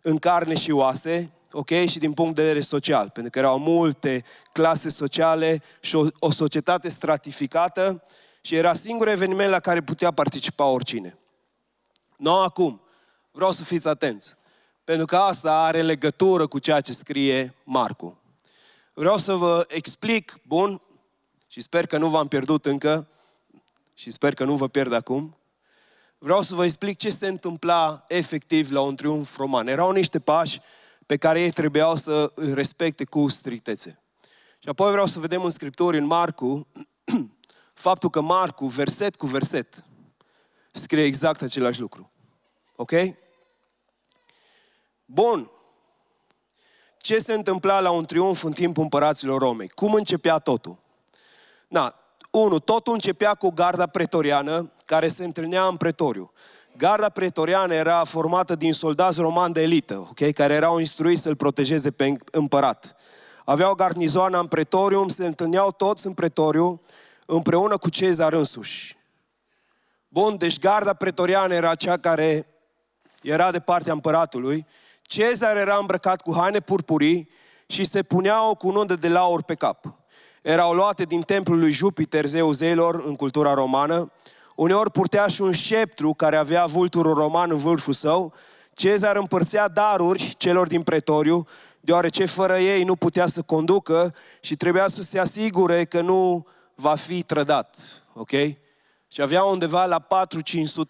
în 0.02 0.18
carne 0.18 0.54
și 0.54 0.71
oase, 0.71 1.32
ok? 1.50 1.71
Și 1.71 1.99
din 1.99 2.12
punct 2.12 2.35
de 2.35 2.42
vedere 2.42 2.61
social, 2.61 3.11
pentru 3.11 3.32
că 3.32 3.38
erau 3.38 3.59
multe 3.59 4.25
clase 4.52 4.88
sociale 4.88 5.62
și 5.80 5.97
o, 5.97 6.06
o 6.18 6.30
societate 6.30 6.88
stratificată 6.88 8.02
și 8.40 8.54
era 8.54 8.73
singurul 8.73 9.12
eveniment 9.12 9.50
la 9.50 9.61
care 9.61 9.82
putea 9.82 10.11
participa 10.11 10.64
oricine. 10.64 11.18
Nu 12.16 12.38
acum. 12.38 12.80
Vreau 13.30 13.52
să 13.52 13.64
fiți 13.64 13.88
atenți. 13.88 14.35
Pentru 14.85 15.06
că 15.06 15.16
asta 15.16 15.62
are 15.62 15.82
legătură 15.82 16.47
cu 16.47 16.59
ceea 16.59 16.80
ce 16.80 16.92
scrie 16.92 17.54
Marcu. 17.64 18.18
Vreau 18.94 19.16
să 19.16 19.35
vă 19.35 19.64
explic, 19.68 20.38
bun, 20.47 20.80
și 21.47 21.61
sper 21.61 21.87
că 21.87 21.99
nu 21.99 22.09
v-am 22.09 22.28
pierdut 22.28 22.66
încă, 22.66 23.09
și 23.94 24.11
sper 24.11 24.35
că 24.35 24.44
nu 24.44 24.56
vă 24.56 24.68
pierd 24.68 24.92
acum, 24.92 25.37
vreau 26.23 26.41
să 26.41 26.55
vă 26.55 26.64
explic 26.64 26.99
ce 26.99 27.11
se 27.11 27.26
întâmpla 27.26 28.05
efectiv 28.09 28.71
la 28.71 28.81
un 28.81 28.97
triumf 28.97 29.37
roman. 29.37 29.67
Erau 29.67 29.91
niște 29.91 30.21
pași 30.21 30.61
pe 31.07 31.17
care 31.17 31.41
ei 31.41 31.50
trebuiau 31.50 31.97
să 31.97 32.33
îi 32.35 32.55
respecte 32.55 33.05
cu 33.05 33.29
strictețe. 33.29 34.02
Și 34.59 34.69
apoi 34.69 34.91
vreau 34.91 35.07
să 35.07 35.21
vedem 35.21 35.45
în 35.45 35.50
Scripturi, 35.50 35.99
în 35.99 36.05
Marcu, 36.05 36.67
faptul 37.87 38.11
că 38.11 38.21
Marcu, 38.21 38.67
verset 38.67 39.17
cu 39.17 39.26
verset, 39.26 39.85
scrie 40.73 41.05
exact 41.05 41.43
același 41.43 41.81
lucru. 41.81 42.11
Ok? 42.76 42.93
Bun. 45.05 45.50
Ce 46.99 47.19
se 47.19 47.33
întâmpla 47.33 47.81
la 47.81 47.91
un 47.91 48.05
triumf 48.05 48.43
în 48.43 48.52
timpul 48.52 48.83
împăraților 48.83 49.41
Romei? 49.41 49.69
Cum 49.69 49.95
începea 49.95 50.38
totul? 50.38 50.79
Na, 51.69 51.95
unu, 52.31 52.59
totul 52.59 52.93
începea 52.93 53.35
cu 53.35 53.50
garda 53.50 53.87
pretoriană 53.87 54.73
care 54.92 55.08
se 55.08 55.25
întâlnea 55.25 55.64
în 55.64 55.76
pretoriu. 55.76 56.32
Garda 56.76 57.08
pretoriană 57.08 57.75
era 57.75 58.04
formată 58.04 58.54
din 58.54 58.72
soldați 58.72 59.20
romani 59.20 59.52
de 59.52 59.62
elită, 59.62 60.06
okay? 60.11 60.32
care 60.32 60.54
erau 60.54 60.78
instruiți 60.78 61.22
să-l 61.22 61.37
protejeze 61.37 61.90
pe 61.90 62.16
împărat. 62.30 62.96
Aveau 63.44 63.75
garnizoana 63.75 64.38
în 64.38 64.46
pretorium, 64.46 65.08
se 65.08 65.26
întâlneau 65.26 65.70
toți 65.70 66.06
în 66.06 66.12
pretoriu, 66.12 66.80
împreună 67.26 67.76
cu 67.76 67.88
Cezar 67.88 68.32
însuși. 68.32 68.96
Bun, 70.08 70.37
deci 70.37 70.58
garda 70.58 70.94
pretoriană 70.94 71.54
era 71.54 71.75
cea 71.75 71.96
care 71.96 72.46
era 73.22 73.50
de 73.50 73.61
partea 73.61 73.92
împăratului. 73.92 74.66
Cezar 75.02 75.56
era 75.56 75.76
îmbrăcat 75.76 76.22
cu 76.22 76.34
haine 76.34 76.61
purpurii 76.61 77.28
și 77.66 77.84
se 77.84 78.02
puneau 78.02 78.54
cu 78.54 78.68
un 78.68 78.87
de 79.00 79.08
laur 79.08 79.42
pe 79.42 79.54
cap. 79.54 79.96
Erau 80.42 80.72
luate 80.72 81.04
din 81.04 81.20
templul 81.20 81.58
lui 81.58 81.70
Jupiter, 81.70 82.26
zeu 82.26 82.52
zeilor, 82.52 83.02
în 83.06 83.16
cultura 83.16 83.54
romană, 83.54 84.12
Uneori 84.56 84.90
purtea 84.90 85.26
și 85.26 85.42
un 85.42 85.52
sceptru 85.52 86.14
care 86.14 86.37
avea 86.37 86.66
vulturul 86.66 87.14
roman 87.14 87.50
în 87.50 87.56
vârful 87.56 87.92
său. 87.92 88.35
Cezar 88.75 89.16
împărțea 89.16 89.68
daruri 89.68 90.35
celor 90.38 90.66
din 90.66 90.82
pretoriu, 90.82 91.47
deoarece 91.80 92.25
fără 92.25 92.59
ei 92.59 92.85
nu 92.85 92.97
putea 92.97 93.26
să 93.26 93.42
conducă 93.42 94.14
și 94.40 94.56
trebuia 94.56 94.88
să 94.88 95.02
se 95.02 95.18
asigure 95.18 95.85
că 95.85 96.00
nu 96.00 96.47
va 96.75 96.94
fi 96.94 97.23
trădat. 97.23 98.02
Ok? 98.14 98.30
Și 99.09 99.23
avea 99.23 99.44
undeva 99.44 99.87
la 99.87 100.06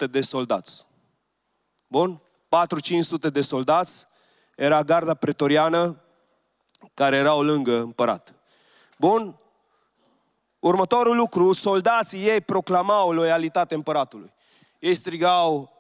4-500 0.06 0.10
de 0.10 0.20
soldați. 0.20 0.86
Bun? 1.86 2.22
4-500 3.28 3.32
de 3.32 3.40
soldați, 3.40 4.06
era 4.56 4.82
garda 4.82 5.14
pretoriană 5.14 6.02
care 6.94 7.16
erau 7.16 7.42
lângă 7.42 7.80
împărat. 7.80 8.34
Bun? 8.98 9.36
Următorul 10.62 11.16
lucru, 11.16 11.52
soldații 11.52 12.26
ei 12.26 12.40
proclamau 12.40 13.12
loialitate 13.12 13.74
împăratului. 13.74 14.32
Ei 14.78 14.94
strigau, 14.94 15.72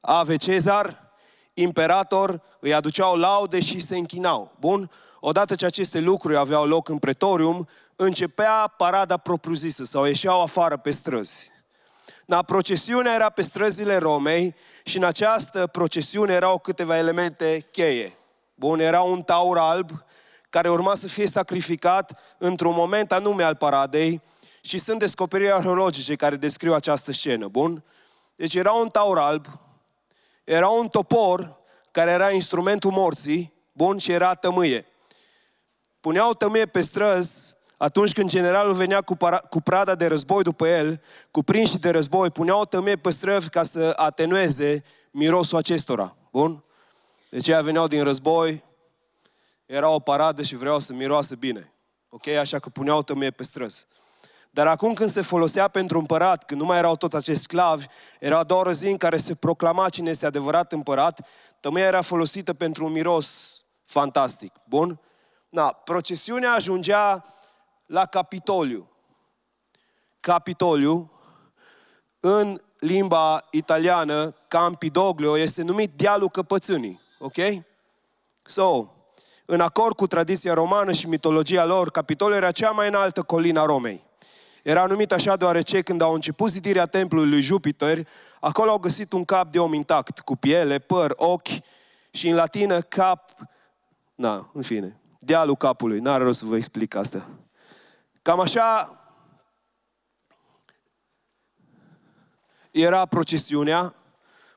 Ave 0.00 0.36
Cezar, 0.36 1.08
imperator, 1.54 2.42
îi 2.60 2.74
aduceau 2.74 3.16
laude 3.16 3.60
și 3.60 3.78
se 3.78 3.96
închinau. 3.96 4.52
Bun? 4.60 4.90
Odată 5.20 5.54
ce 5.54 5.66
aceste 5.66 6.00
lucruri 6.00 6.36
aveau 6.36 6.66
loc 6.66 6.88
în 6.88 6.98
pretorium, 6.98 7.68
începea 7.96 8.74
parada 8.76 9.16
propriu-zisă 9.16 9.84
sau 9.84 10.04
ieșeau 10.04 10.42
afară 10.42 10.76
pe 10.76 10.90
străzi. 10.90 11.50
Na, 12.26 12.42
procesiunea 12.42 13.14
era 13.14 13.30
pe 13.30 13.42
străzile 13.42 13.96
Romei 13.96 14.54
și 14.84 14.96
în 14.96 15.04
această 15.04 15.66
procesiune 15.66 16.32
erau 16.32 16.58
câteva 16.58 16.96
elemente 16.96 17.66
cheie. 17.70 18.12
Bun, 18.54 18.80
era 18.80 19.00
un 19.00 19.22
taur 19.22 19.58
alb 19.58 19.90
care 20.50 20.70
urma 20.70 20.94
să 20.94 21.08
fie 21.08 21.26
sacrificat 21.26 22.20
într-un 22.38 22.74
moment 22.74 23.12
anume 23.12 23.42
al 23.42 23.54
paradei 23.54 24.22
și 24.60 24.78
sunt 24.78 24.98
descoperiri 24.98 25.52
arheologice 25.52 26.14
care 26.14 26.36
descriu 26.36 26.74
această 26.74 27.12
scenă. 27.12 27.48
Bun? 27.48 27.84
Deci 28.36 28.54
era 28.54 28.72
un 28.72 28.88
taur 28.88 29.18
alb, 29.18 29.46
era 30.44 30.68
un 30.68 30.88
topor 30.88 31.56
care 31.90 32.10
era 32.10 32.30
instrumentul 32.30 32.90
morții, 32.90 33.52
bun, 33.72 33.98
și 33.98 34.12
era 34.12 34.34
tămâie. 34.34 34.86
Puneau 36.00 36.32
tămâie 36.32 36.66
pe 36.66 36.80
străzi 36.80 37.56
atunci 37.76 38.12
când 38.12 38.28
generalul 38.28 38.74
venea 38.74 39.00
cu, 39.00 39.16
para, 39.16 39.38
cu 39.38 39.60
prada 39.60 39.94
de 39.94 40.06
război 40.06 40.42
după 40.42 40.68
el, 40.68 41.02
cu 41.30 41.42
prinși 41.42 41.78
de 41.78 41.90
război, 41.90 42.30
puneau 42.30 42.64
tămâie 42.64 42.96
pe 42.96 43.10
străzi 43.10 43.50
ca 43.50 43.62
să 43.62 43.92
atenueze 43.96 44.84
mirosul 45.10 45.58
acestora. 45.58 46.16
Bun? 46.32 46.64
Deci 47.30 47.48
ei 47.48 47.62
veneau 47.62 47.86
din 47.86 48.02
război, 48.02 48.64
era 49.70 49.88
o 49.88 49.98
paradă 49.98 50.42
și 50.42 50.56
vreau 50.56 50.78
să 50.78 50.92
miroasă 50.92 51.34
bine. 51.34 51.72
Ok? 52.08 52.26
Așa 52.26 52.58
că 52.58 52.68
puneau 52.68 53.02
tămâie 53.02 53.30
pe 53.30 53.42
străzi. 53.42 53.86
Dar 54.50 54.66
acum 54.66 54.92
când 54.92 55.10
se 55.10 55.20
folosea 55.20 55.68
pentru 55.68 55.98
împărat, 55.98 56.44
când 56.44 56.60
nu 56.60 56.66
mai 56.66 56.78
erau 56.78 56.96
toți 56.96 57.16
acești 57.16 57.42
sclavi, 57.42 57.86
era 58.20 58.38
a 58.38 58.44
doua 58.44 58.72
zi 58.72 58.88
în 58.88 58.96
care 58.96 59.16
se 59.16 59.34
proclama 59.34 59.88
cine 59.88 60.10
este 60.10 60.26
adevărat 60.26 60.72
împărat, 60.72 61.26
tămâia 61.60 61.86
era 61.86 62.00
folosită 62.00 62.54
pentru 62.54 62.84
un 62.84 62.92
miros 62.92 63.60
fantastic. 63.84 64.52
Bun? 64.64 65.00
Na, 65.48 65.72
procesiunea 65.72 66.52
ajungea 66.52 67.24
la 67.86 68.06
Capitoliu. 68.06 68.88
Capitoliu, 70.20 71.12
în 72.20 72.60
limba 72.78 73.42
italiană, 73.50 74.30
Campidoglio, 74.48 75.38
este 75.38 75.62
numit 75.62 75.90
Dealul 75.96 76.30
Căpățânii. 76.30 77.00
Ok? 77.18 77.36
So, 78.42 78.94
în 79.50 79.60
acord 79.60 79.96
cu 79.96 80.06
tradiția 80.06 80.54
romană 80.54 80.92
și 80.92 81.08
mitologia 81.08 81.64
lor, 81.64 81.90
Capitoliu 81.90 82.36
era 82.36 82.50
cea 82.50 82.70
mai 82.70 82.88
înaltă 82.88 83.22
colină 83.22 83.60
a 83.60 83.64
Romei. 83.64 84.02
Era 84.62 84.86
numit 84.86 85.12
așa 85.12 85.36
deoarece 85.36 85.80
când 85.80 86.00
au 86.00 86.14
început 86.14 86.50
zidirea 86.50 86.86
templului 86.86 87.30
lui 87.30 87.40
Jupiter, 87.40 88.06
acolo 88.40 88.70
au 88.70 88.78
găsit 88.78 89.12
un 89.12 89.24
cap 89.24 89.50
de 89.50 89.58
om 89.58 89.72
intact, 89.72 90.20
cu 90.20 90.36
piele, 90.36 90.78
păr, 90.78 91.12
ochi 91.16 91.48
și 92.10 92.28
în 92.28 92.34
latină 92.34 92.80
cap, 92.80 93.30
na, 94.14 94.50
în 94.52 94.62
fine, 94.62 95.00
dealul 95.18 95.56
capului, 95.56 96.00
n-are 96.00 96.24
rost 96.24 96.38
să 96.38 96.44
vă 96.44 96.56
explic 96.56 96.94
asta. 96.94 97.26
Cam 98.22 98.40
așa 98.40 98.98
era 102.70 103.06
procesiunea. 103.06 103.94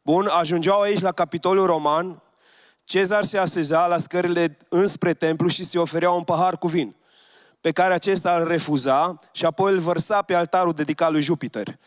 Bun, 0.03 0.27
ajungeau 0.27 0.79
aici 0.79 1.01
la 1.01 1.11
Capitolul 1.11 1.65
Roman, 1.65 2.22
Cezar 2.83 3.23
se 3.23 3.37
aseza 3.37 3.87
la 3.87 3.97
scările 3.97 4.57
înspre 4.69 5.13
templu 5.13 5.47
și 5.47 5.63
se 5.63 5.79
oferea 5.79 6.11
un 6.11 6.23
pahar 6.23 6.57
cu 6.57 6.67
vin 6.67 6.95
pe 7.63 7.71
care 7.71 7.93
acesta 7.93 8.35
îl 8.35 8.47
refuza 8.47 9.19
și 9.31 9.45
apoi 9.45 9.71
îl 9.71 9.79
vărsa 9.79 10.21
pe 10.21 10.33
altarul 10.33 10.73
dedicat 10.73 11.11
lui 11.11 11.21
Jupiter. 11.21 11.79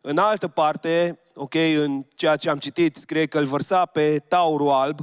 În 0.00 0.18
altă 0.18 0.48
parte, 0.48 1.18
ok, 1.34 1.54
în 1.54 2.04
ceea 2.14 2.36
ce 2.36 2.50
am 2.50 2.58
citit, 2.58 2.96
scrie 2.96 3.26
că 3.26 3.38
îl 3.38 3.44
vărsa 3.44 3.86
pe 3.86 4.18
taurul 4.18 4.70
alb, 4.70 5.00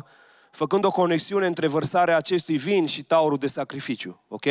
făcând 0.52 0.86
o 0.86 0.91
conexiune 0.91 1.45
între 1.45 1.67
vărsarea 1.67 2.17
acestui 2.17 2.58
vin 2.58 2.86
și 2.86 3.04
taurul 3.04 3.38
de 3.38 3.48
sacrificiu, 3.48 4.24
ok? 4.28 4.45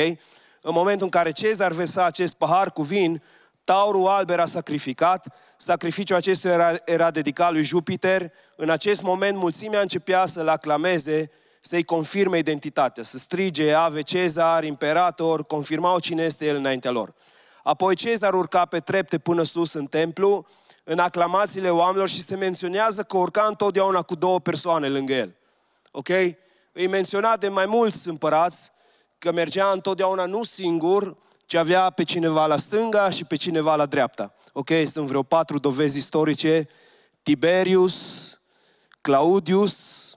În 0.61 0.73
momentul 0.73 1.05
în 1.05 1.11
care 1.11 1.31
Cezar 1.31 1.73
versa 1.73 2.05
acest 2.05 2.35
pahar 2.35 2.73
cu 2.73 2.83
vin, 2.83 3.23
taurul 3.67 4.07
alb 4.07 4.31
era 4.31 4.47
sacrificat, 4.47 5.35
sacrificiul 5.57 6.17
acestuia 6.17 6.53
era, 6.53 6.75
era 6.85 7.11
dedicat 7.11 7.53
lui 7.53 7.63
Jupiter. 7.63 8.33
În 8.57 8.71
acest 8.71 9.03
moment, 9.03 9.37
mulțimea 9.37 9.81
începea 9.81 10.27
să-l 10.27 10.49
aclameze 10.49 11.31
să-i 11.61 11.85
confirme 11.85 12.39
identitatea, 12.39 13.03
să 13.03 13.19
strige 13.19 13.73
Ave 13.73 14.01
Cezar, 14.01 14.65
imperator, 14.65 15.47
confirmau 15.47 15.99
cine 15.99 16.23
este 16.23 16.47
el 16.47 16.57
înaintea 16.57 16.91
lor. 16.91 17.15
Apoi 17.63 17.95
Cezar 17.95 18.35
urca 18.35 18.65
pe 18.65 18.81
trepte 18.81 19.19
până 19.19 19.43
sus 19.43 19.73
în 19.73 19.87
templu, 19.87 20.47
în 20.85 20.99
aclamațiile 20.99 21.71
oamenilor 21.71 22.09
și 22.09 22.23
se 22.23 22.37
menționează 22.37 23.03
că 23.03 23.17
urca 23.17 23.47
întotdeauna 23.49 24.03
cu 24.03 24.15
două 24.15 24.41
persoane 24.41 24.89
lângă 24.89 25.13
el. 25.13 25.37
Ok? 25.91 26.09
Îi 26.73 26.87
menționa 26.87 27.37
de 27.37 27.49
mai 27.49 27.67
mulți 27.67 28.09
împărați 28.09 28.71
că 29.19 29.33
mergea 29.33 29.71
întotdeauna 29.71 30.27
nu 30.27 30.43
singur, 30.43 31.17
ci 31.47 31.55
avea 31.55 31.91
pe 31.91 32.03
cineva 32.03 32.47
la 32.47 32.57
stânga 32.57 33.11
și 33.11 33.25
pe 33.25 33.37
cineva 33.37 33.77
la 33.77 33.87
dreapta. 33.87 34.35
Ok? 34.53 34.71
Sunt 34.87 35.07
vreo 35.07 35.23
patru 35.23 35.59
dovezi 35.59 35.99
istorice. 35.99 36.69
Tiberius, 37.23 38.41
Claudius, 39.01 40.15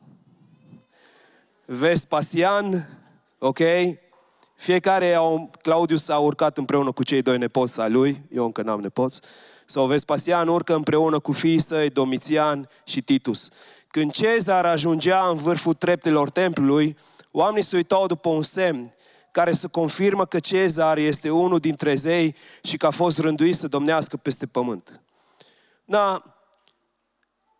Vespasian, 1.65 2.97
ok? 3.39 3.59
Fiecare, 4.55 5.13
au, 5.13 5.49
Claudius 5.61 6.09
a 6.09 6.17
urcat 6.17 6.57
împreună 6.57 6.91
cu 6.91 7.03
cei 7.03 7.21
doi 7.21 7.37
nepoți 7.37 7.81
ai 7.81 7.89
lui, 7.89 8.21
eu 8.31 8.45
încă 8.45 8.61
n-am 8.61 8.79
nepoți, 8.79 9.21
sau 9.65 9.85
Vespasian 9.85 10.47
urcă 10.47 10.75
împreună 10.75 11.19
cu 11.19 11.31
fiii 11.31 11.59
săi, 11.59 11.89
Domitian 11.89 12.69
și 12.83 13.01
Titus. 13.01 13.49
Când 13.87 14.11
Cezar 14.11 14.65
ajungea 14.65 15.27
în 15.27 15.35
vârful 15.35 15.73
treptelor 15.73 16.29
templului, 16.29 16.97
oamenii 17.31 17.63
se 17.63 17.75
uitau 17.75 18.07
după 18.07 18.29
un 18.29 18.41
semn 18.41 18.93
care 19.31 19.51
să 19.51 19.67
confirmă 19.67 20.25
că 20.25 20.39
Cezar 20.39 20.97
este 20.97 21.29
unul 21.29 21.59
dintre 21.59 21.95
zei 21.95 22.35
și 22.63 22.77
că 22.77 22.85
a 22.85 22.89
fost 22.89 23.19
rânduit 23.19 23.55
să 23.55 23.67
domnească 23.67 24.17
peste 24.17 24.45
pământ. 24.45 25.01
Da, 25.85 26.21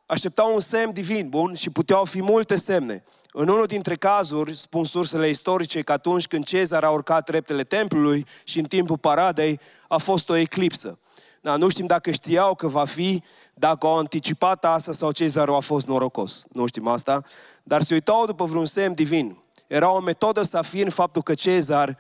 așteptau 0.06 0.54
un 0.54 0.60
semn 0.60 0.94
divin, 0.94 1.30
bun, 1.30 1.54
și 1.54 1.70
puteau 1.70 2.06
fi 2.06 2.22
multe 2.22 2.56
semne. 2.56 3.04
În 3.32 3.48
unul 3.48 3.66
dintre 3.66 3.96
cazuri, 3.96 4.58
spun 4.58 4.86
sursele 4.86 5.30
istorice, 5.30 5.82
că 5.82 5.92
atunci 5.92 6.28
când 6.28 6.46
Cezar 6.46 6.84
a 6.84 6.90
urcat 6.90 7.26
treptele 7.26 7.64
templului 7.64 8.26
și 8.44 8.60
în 8.60 8.66
timpul 8.66 8.98
paradei, 8.98 9.60
a 9.88 9.98
fost 9.98 10.30
o 10.30 10.36
eclipsă. 10.36 11.00
Da, 11.42 11.56
nu 11.56 11.70
știm 11.70 11.86
dacă 11.86 12.12
știau 12.12 12.56
că 12.56 12.68
va 12.68 12.86
fi, 12.86 13.24
dacă 13.54 13.88
au 13.88 13.98
anticipat 13.98 14.66
asta 14.66 14.92
sau 14.92 15.12
Cezarul 15.12 15.56
a 15.56 15.60
fost 15.60 15.88
norocos. 15.88 16.46
Nu 16.52 16.66
știm 16.66 16.88
asta. 16.88 17.24
Dar 17.64 17.82
se 17.82 17.94
uitau 17.94 18.26
după 18.26 18.46
vreun 18.46 18.66
semn 18.66 18.94
divin. 18.94 19.38
Era 19.70 19.92
o 19.92 20.00
metodă 20.00 20.44
să 20.44 20.58
afirm 20.58 20.90
faptul 20.90 21.22
că 21.22 21.34
Cezar 21.34 21.98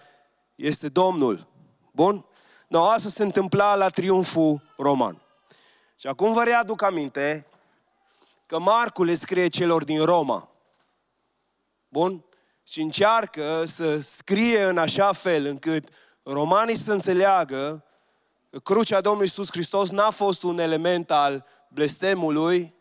este 0.55 0.87
Domnul. 0.87 1.47
Bun? 1.91 2.25
No, 2.67 2.85
asta 2.85 3.09
se 3.09 3.23
întâmpla 3.23 3.75
la 3.75 3.89
triumful 3.89 4.61
roman. 4.77 5.21
Și 5.95 6.07
acum 6.07 6.33
vă 6.33 6.43
readuc 6.43 6.81
aminte 6.81 7.47
că 8.45 8.59
Marcu 8.59 9.03
le 9.03 9.13
scrie 9.13 9.47
celor 9.47 9.83
din 9.83 10.05
Roma. 10.05 10.49
Bun? 11.89 12.25
Și 12.63 12.81
încearcă 12.81 13.63
să 13.65 14.01
scrie 14.01 14.63
în 14.63 14.77
așa 14.77 15.13
fel 15.13 15.45
încât 15.45 15.89
romanii 16.23 16.75
să 16.75 16.91
înțeleagă 16.91 17.85
că 18.49 18.59
crucea 18.59 19.01
Domnului 19.01 19.25
Iisus 19.27 19.51
Hristos 19.51 19.89
n-a 19.89 20.09
fost 20.09 20.43
un 20.43 20.59
element 20.59 21.11
al 21.11 21.45
blestemului, 21.67 22.73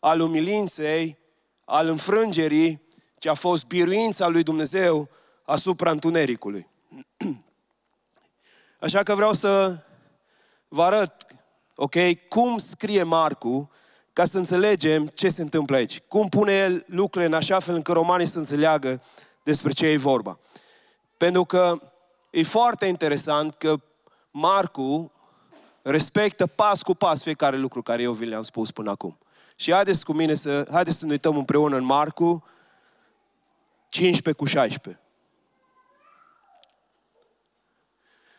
al 0.00 0.20
umilinței, 0.20 1.18
al 1.64 1.88
înfrângerii, 1.88 2.83
ci 3.24 3.26
a 3.26 3.34
fost 3.34 3.66
biruința 3.66 4.28
lui 4.28 4.42
Dumnezeu 4.42 5.08
asupra 5.44 5.90
întunericului. 5.90 6.68
Așa 8.80 9.02
că 9.02 9.14
vreau 9.14 9.32
să 9.32 9.78
vă 10.68 10.82
arăt, 10.82 11.26
ok, 11.74 11.94
cum 12.28 12.58
scrie 12.58 13.02
Marcu 13.02 13.70
ca 14.12 14.24
să 14.24 14.38
înțelegem 14.38 15.06
ce 15.06 15.28
se 15.28 15.42
întâmplă 15.42 15.76
aici. 15.76 16.00
Cum 16.08 16.28
pune 16.28 16.52
el 16.52 16.84
lucrurile 16.86 17.30
în 17.30 17.36
așa 17.36 17.58
fel 17.58 17.74
încât 17.74 17.94
romanii 17.94 18.26
să 18.26 18.38
înțeleagă 18.38 19.02
despre 19.42 19.72
ce 19.72 19.86
e 19.86 19.96
vorba. 19.96 20.38
Pentru 21.16 21.44
că 21.44 21.80
e 22.30 22.42
foarte 22.42 22.86
interesant 22.86 23.54
că 23.54 23.76
Marcu 24.30 25.12
respectă 25.82 26.46
pas 26.46 26.82
cu 26.82 26.94
pas 26.94 27.22
fiecare 27.22 27.56
lucru 27.56 27.82
care 27.82 28.02
eu 28.02 28.12
vi 28.12 28.24
le-am 28.24 28.42
spus 28.42 28.70
până 28.70 28.90
acum. 28.90 29.18
Și 29.56 29.72
haideți 29.72 30.04
cu 30.04 30.12
mine 30.12 30.34
să, 30.34 30.66
haideți 30.70 30.98
să 30.98 31.04
ne 31.04 31.12
uităm 31.12 31.36
împreună 31.36 31.76
în 31.76 31.84
Marcu 31.84 32.44
15 33.94 34.42
cu 34.42 34.44
16. 34.44 35.02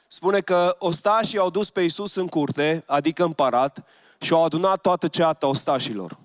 Spune 0.07 0.39
că 0.39 0.75
ostașii 0.79 1.37
au 1.37 1.49
dus 1.49 1.69
pe 1.69 1.81
Iisus 1.81 2.15
în 2.15 2.27
curte, 2.27 2.83
adică 2.87 3.23
în 3.23 3.33
parat, 3.33 3.83
și 4.19 4.33
au 4.33 4.43
adunat 4.43 4.81
toată 4.81 5.07
ceata 5.07 5.47
ostașilor. 5.47 6.17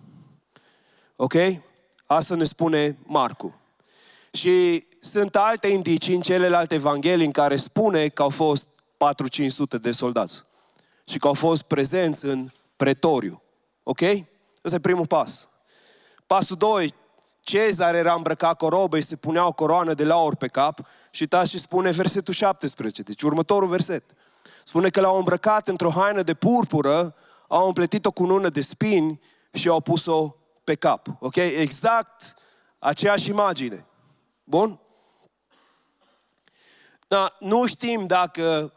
Ok? 1.17 1.35
Asta 2.07 2.35
ne 2.35 2.45
spune 2.45 2.99
Marcu. 3.03 3.61
Și 4.33 4.87
sunt 5.01 5.37
alte 5.37 5.69
indicii 5.69 6.15
în 6.15 6.21
celelalte 6.21 6.75
evanghelii 6.75 7.27
în 7.27 7.33
care 7.33 7.57
spune 7.57 8.09
că 8.09 8.23
au 8.23 8.31
fost 8.31 8.67
4-500 8.67 9.81
de 9.81 9.91
soldați 9.91 10.45
și 11.05 11.19
că 11.19 11.27
au 11.27 11.35
fost 11.35 11.63
prezenți 11.63 12.25
în 12.25 12.51
pretoriu. 12.77 13.43
Ok? 13.83 14.01
Ăsta 14.65 14.77
e 14.77 14.81
primul 14.81 15.07
pas. 15.07 15.49
Pasul 16.27 16.57
2. 16.57 16.95
Cezar 17.41 17.95
era 17.95 18.15
îmbrăcat 18.15 18.57
cu 18.57 18.65
o 18.65 18.69
robă, 18.69 18.97
îi 18.97 19.03
se 19.03 19.17
punea 19.17 19.47
o 19.47 19.53
coroană 19.53 19.95
de 19.95 20.05
laur 20.05 20.35
pe 20.35 20.49
cap 20.49 20.81
și 21.11 21.23
uitați 21.23 21.51
și 21.51 21.59
spune 21.59 21.91
versetul 21.91 22.35
17, 22.35 23.03
deci 23.03 23.23
următorul 23.23 23.69
verset. 23.69 24.05
Spune 24.65 24.89
că 24.89 25.01
l-au 25.01 25.17
îmbrăcat 25.17 25.69
într-o 25.69 25.91
haină 25.91 26.23
de 26.23 26.35
purpură, 26.35 27.15
au 27.49 27.67
împletit-o 27.67 28.11
cu 28.11 28.25
nună 28.25 28.49
de 28.49 28.61
spini 28.61 29.21
și 29.53 29.69
au 29.69 29.81
pus-o 29.81 30.37
pe 30.65 30.75
cap. 30.75 31.07
Ok? 31.19 31.37
Exact 31.37 32.35
aceeași 32.79 33.29
imagine. 33.29 33.87
Bun? 34.45 34.81
Da, 37.09 37.37
nu 37.39 37.67
știm 37.67 38.07
dacă 38.07 38.73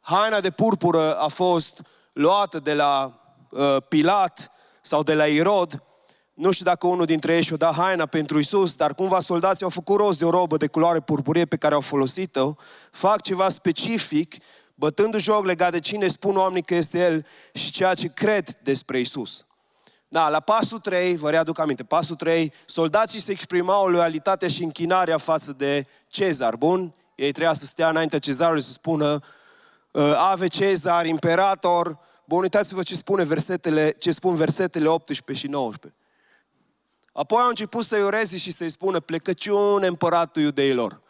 haina 0.00 0.40
de 0.40 0.50
purpură 0.50 1.18
a 1.18 1.28
fost 1.28 1.82
luată 2.12 2.58
de 2.58 2.74
la 2.74 3.20
uh, 3.50 3.76
Pilat 3.88 4.50
sau 4.80 5.02
de 5.02 5.14
la 5.14 5.26
Irod. 5.26 5.82
Nu 6.38 6.50
știu 6.50 6.64
dacă 6.64 6.86
unul 6.86 7.04
dintre 7.04 7.34
ei 7.34 7.42
și-a 7.42 7.56
dat 7.56 7.74
haina 7.74 8.06
pentru 8.06 8.38
Isus, 8.38 8.74
dar 8.74 8.94
cumva 8.94 9.20
soldații 9.20 9.64
au 9.64 9.70
făcut 9.70 9.96
rost 9.96 10.18
de 10.18 10.24
o 10.24 10.30
robă 10.30 10.56
de 10.56 10.66
culoare 10.66 11.00
purpurie 11.00 11.44
pe 11.44 11.56
care 11.56 11.74
au 11.74 11.80
folosit-o, 11.80 12.54
fac 12.90 13.22
ceva 13.22 13.48
specific, 13.48 14.34
bătându 14.74 15.18
joc 15.18 15.44
legat 15.44 15.72
de 15.72 15.78
cine 15.78 16.06
spun 16.06 16.36
oamenii 16.36 16.62
că 16.62 16.74
este 16.74 16.98
El 16.98 17.26
și 17.52 17.70
ceea 17.70 17.94
ce 17.94 18.08
cred 18.08 18.58
despre 18.62 19.00
Isus. 19.00 19.46
Da, 20.08 20.28
la 20.28 20.40
pasul 20.40 20.78
3, 20.78 21.16
vă 21.16 21.30
readuc 21.30 21.58
aminte, 21.58 21.84
pasul 21.84 22.16
3, 22.16 22.52
soldații 22.64 23.20
se 23.20 23.32
exprimau 23.32 23.86
loialitatea 23.86 24.48
și 24.48 24.62
închinarea 24.62 25.18
față 25.18 25.52
de 25.52 25.86
Cezar, 26.06 26.56
bun? 26.56 26.94
Ei 27.14 27.32
trebuia 27.32 27.54
să 27.54 27.64
stea 27.64 27.88
înaintea 27.88 28.18
cezarului 28.18 28.62
să 28.62 28.72
spună 28.72 29.20
ă, 29.94 30.16
Ave 30.16 30.46
Cezar, 30.46 31.06
imperator. 31.06 31.98
Bun, 32.24 32.42
uitați-vă 32.42 32.82
ce, 32.82 32.94
spune 32.94 33.24
versetele, 33.24 33.90
ce 33.90 34.10
spun 34.10 34.34
versetele 34.34 34.88
18 34.88 35.46
și 35.46 35.50
19. 35.50 36.00
Apoi 37.18 37.40
au 37.42 37.48
început 37.48 37.84
să-i 37.84 38.02
ureze 38.02 38.36
și 38.36 38.50
să-i 38.50 38.70
spună 38.70 39.00
plecăciune 39.00 39.86
împăratul 39.86 40.42
iudeilor. 40.42 41.00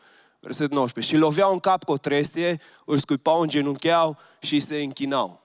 Versetul 0.40 0.76
19. 0.76 1.14
Și 1.14 1.20
loveau 1.20 1.52
în 1.52 1.58
cap 1.58 1.84
cu 1.84 1.92
o 1.92 1.96
trestie, 1.96 2.60
îl 2.84 2.98
scuipau, 2.98 3.40
îngenuncheau 3.40 4.18
și 4.38 4.60
se 4.60 4.82
închinau. 4.82 5.42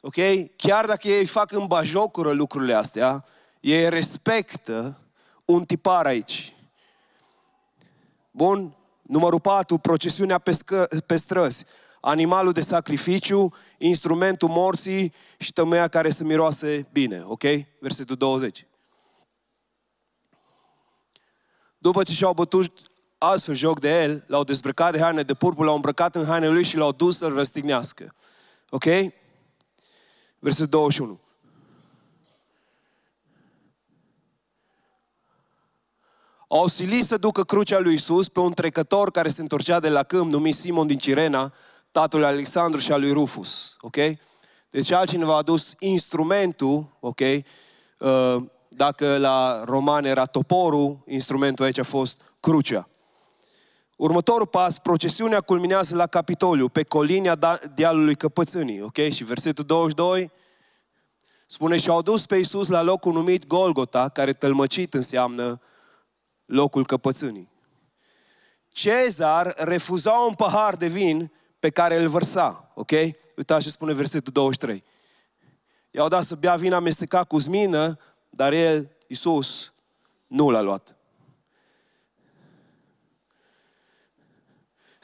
Ok? 0.00 0.14
Chiar 0.56 0.86
dacă 0.86 1.08
ei 1.08 1.26
fac 1.26 1.52
în 1.52 1.66
bajocură 1.66 2.30
lucrurile 2.30 2.74
astea, 2.74 3.24
ei 3.60 3.88
respectă 3.88 4.98
un 5.44 5.64
tipar 5.64 6.06
aici. 6.06 6.56
Bun? 8.30 8.76
Numărul 9.02 9.40
4, 9.40 9.78
procesiunea 9.78 10.38
pe, 10.38 10.52
scă, 10.52 10.88
pe 11.06 11.16
străzi. 11.16 11.64
Animalul 12.00 12.52
de 12.52 12.60
sacrificiu, 12.60 13.54
instrumentul 13.78 14.48
morții 14.48 15.12
și 15.38 15.52
tămâia 15.52 15.88
care 15.88 16.10
să 16.10 16.24
miroase 16.24 16.88
bine. 16.92 17.22
Ok? 17.26 17.42
Versetul 17.80 18.16
20. 18.16 18.66
După 21.84 22.02
ce 22.02 22.12
și-au 22.12 22.32
bătut 22.32 22.78
astfel 23.18 23.54
joc 23.54 23.80
de 23.80 24.02
el, 24.02 24.24
l-au 24.26 24.44
dezbrăcat 24.44 24.92
de 24.92 25.00
haine 25.00 25.22
de 25.22 25.34
purpur, 25.34 25.64
l-au 25.64 25.74
îmbrăcat 25.74 26.16
în 26.16 26.24
hainele 26.24 26.52
lui 26.52 26.64
și 26.64 26.76
l-au 26.76 26.92
dus 26.92 27.16
să-l 27.16 27.34
răstignească. 27.34 28.14
Ok? 28.70 28.84
Versetul 30.38 30.68
21. 30.68 31.20
Au 36.48 36.66
silit 36.66 37.04
să 37.04 37.16
ducă 37.16 37.44
crucea 37.44 37.78
lui 37.78 37.94
Isus 37.94 38.28
pe 38.28 38.40
un 38.40 38.52
trecător 38.52 39.10
care 39.10 39.28
se 39.28 39.40
întorcea 39.40 39.80
de 39.80 39.88
la 39.88 40.02
câmp, 40.02 40.30
numit 40.30 40.54
Simon 40.54 40.86
din 40.86 40.98
Cirena, 40.98 41.52
tatăl 41.90 42.20
lui 42.20 42.28
Alexandru 42.28 42.80
și 42.80 42.92
al 42.92 43.00
lui 43.00 43.12
Rufus. 43.12 43.76
Ok? 43.80 43.96
Deci 44.70 44.90
altcineva 44.90 45.32
a 45.32 45.36
adus 45.36 45.74
instrumentul, 45.78 46.96
ok? 47.00 47.20
Uh, 47.98 48.42
dacă 48.76 49.16
la 49.18 49.64
roman 49.64 50.04
era 50.04 50.24
toporul, 50.24 51.02
instrumentul 51.06 51.64
aici 51.64 51.78
a 51.78 51.82
fost 51.82 52.20
crucea. 52.40 52.88
Următorul 53.96 54.46
pas, 54.46 54.78
procesiunea 54.78 55.40
culminează 55.40 55.96
la 55.96 56.06
Capitoliu, 56.06 56.68
pe 56.68 56.82
colinia 56.82 57.34
da, 57.34 57.58
dealului 57.74 58.14
Căpățânii, 58.14 58.82
ok? 58.82 58.96
Și 58.96 59.24
versetul 59.24 59.64
22 59.64 60.30
spune 61.46 61.78
și 61.78 61.88
au 61.88 62.02
dus 62.02 62.26
pe 62.26 62.36
Iisus 62.36 62.68
la 62.68 62.82
locul 62.82 63.12
numit 63.12 63.46
Golgota, 63.46 64.08
care 64.08 64.32
tălmăcit 64.32 64.94
înseamnă 64.94 65.60
locul 66.44 66.86
Căpățânii. 66.86 67.52
Cezar 68.68 69.54
refuza 69.58 70.12
un 70.12 70.34
pahar 70.34 70.76
de 70.76 70.86
vin 70.86 71.32
pe 71.58 71.70
care 71.70 71.96
îl 71.96 72.08
vărsa, 72.08 72.72
ok? 72.74 72.90
Uitați 73.36 73.64
ce 73.64 73.70
spune 73.70 73.92
versetul 73.92 74.32
23. 74.32 74.84
I-au 75.90 76.08
dat 76.08 76.22
să 76.22 76.34
bea 76.34 76.56
vin 76.56 76.72
amestecat 76.72 77.26
cu 77.26 77.38
zmină, 77.38 77.98
dar 78.36 78.52
el, 78.52 78.96
Iisus, 79.06 79.72
nu 80.26 80.50
l-a 80.50 80.60
luat. 80.60 80.96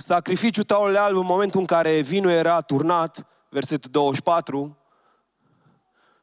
sacrificiul 0.00 0.64
taurului 0.64 0.98
alb 0.98 1.16
în 1.16 1.24
momentul 1.24 1.60
în 1.60 1.66
care 1.66 2.00
vinul 2.00 2.30
era 2.30 2.60
turnat, 2.60 3.26
versetul 3.48 3.90
24, 3.90 4.78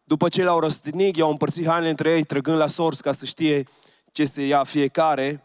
după 0.04 0.30
ce 0.30 0.44
l-au 0.44 0.60
răstignit, 0.60 1.16
i-au 1.16 1.30
împărțit 1.30 1.66
hainele 1.66 1.90
între 1.90 2.12
ei, 2.12 2.24
trăgând 2.24 2.58
la 2.58 2.68
sorți 2.68 3.02
ca 3.02 3.12
să 3.12 3.26
știe 3.26 3.64
ce 4.12 4.26
se 4.26 4.46
ia 4.46 4.64
fiecare. 4.64 5.44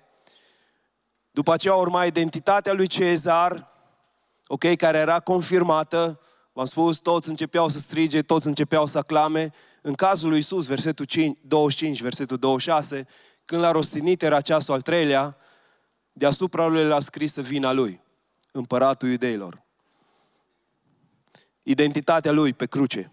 După 1.31 1.53
aceea 1.53 1.75
urma 1.75 2.05
identitatea 2.05 2.73
lui 2.73 2.87
Cezar, 2.87 3.69
ok, 4.47 4.77
care 4.77 4.99
era 4.99 5.21
confirmată. 5.21 6.21
V-am 6.53 6.67
spus, 6.67 6.99
toți 6.99 7.29
începeau 7.29 7.69
să 7.69 7.79
strige, 7.79 8.23
toți 8.23 8.47
începeau 8.47 8.87
să 8.87 8.99
aclame. 8.99 9.53
În 9.85 9.95
cazul 9.95 10.29
lui 10.29 10.39
Isus, 10.39 10.67
versetul 10.67 11.05
5, 11.05 11.39
25, 11.41 12.01
versetul 12.01 12.37
26, 12.37 13.07
când 13.45 13.63
l-a 13.63 13.71
rostinit, 13.71 14.23
era 14.23 14.41
ceasul 14.41 14.75
al 14.75 14.81
treilea, 14.81 15.37
deasupra 16.13 16.67
lui 16.67 16.85
l-a 16.85 17.01
scris 17.01 17.37
vina 17.37 17.73
lui 17.73 18.01
împăratul 18.53 19.09
iudeilor. 19.09 19.63
Identitatea 21.63 22.33
lui 22.33 22.53
pe 22.53 22.67
cruce. 22.67 23.13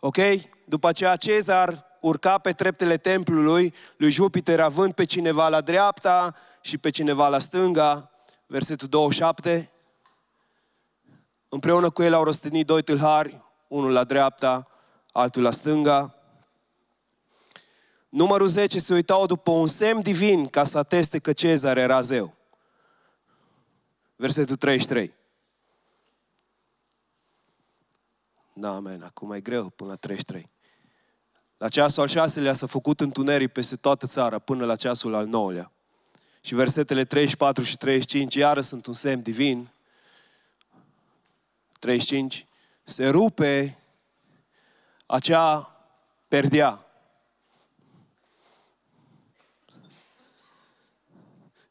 Ok? 0.00 0.16
După 0.64 0.88
aceea 0.88 1.16
Cezar 1.16 1.84
urca 2.00 2.38
pe 2.38 2.52
treptele 2.52 2.96
templului 2.96 3.74
lui 3.96 4.10
Jupiter, 4.10 4.60
având 4.60 4.92
pe 4.92 5.04
cineva 5.04 5.48
la 5.48 5.60
dreapta 5.60 6.34
și 6.60 6.78
pe 6.78 6.90
cineva 6.90 7.28
la 7.28 7.38
stânga. 7.38 8.10
Versetul 8.46 8.88
27. 8.88 9.72
Împreună 11.48 11.90
cu 11.90 12.02
el 12.02 12.14
au 12.14 12.24
răstănit 12.24 12.66
doi 12.66 12.82
tâlhari, 12.82 13.44
unul 13.68 13.92
la 13.92 14.04
dreapta, 14.04 14.66
altul 15.12 15.42
la 15.42 15.50
stânga. 15.50 16.14
Numărul 18.08 18.46
10 18.46 18.78
se 18.78 18.94
uitau 18.94 19.26
după 19.26 19.50
un 19.50 19.66
semn 19.66 20.00
divin 20.00 20.46
ca 20.46 20.64
să 20.64 20.78
ateste 20.78 21.18
că 21.18 21.32
Cezar 21.32 21.76
era 21.76 22.00
zeu 22.00 22.38
versetul 24.20 24.56
33. 24.56 25.14
Da, 28.52 28.74
amen. 28.74 29.02
Acum 29.02 29.32
e 29.32 29.40
greu 29.40 29.68
până 29.68 29.90
la 29.90 29.96
33. 29.96 30.50
La 31.56 31.68
ceasul 31.68 32.02
al 32.02 32.08
șaselea 32.08 32.52
s-a 32.52 32.66
făcut 32.66 33.00
întuneric 33.00 33.52
peste 33.52 33.76
toată 33.76 34.06
țara 34.06 34.38
până 34.38 34.64
la 34.64 34.76
ceasul 34.76 35.14
al 35.14 35.26
nouălea. 35.26 35.72
Și 36.40 36.54
versetele 36.54 37.04
34 37.04 37.62
și 37.62 37.76
35 37.76 38.34
iară 38.34 38.60
sunt 38.60 38.86
un 38.86 38.92
semn 38.92 39.22
divin. 39.22 39.70
35. 41.78 42.46
Se 42.84 43.08
rupe 43.08 43.78
acea 45.10 45.76
perdea 46.28 46.84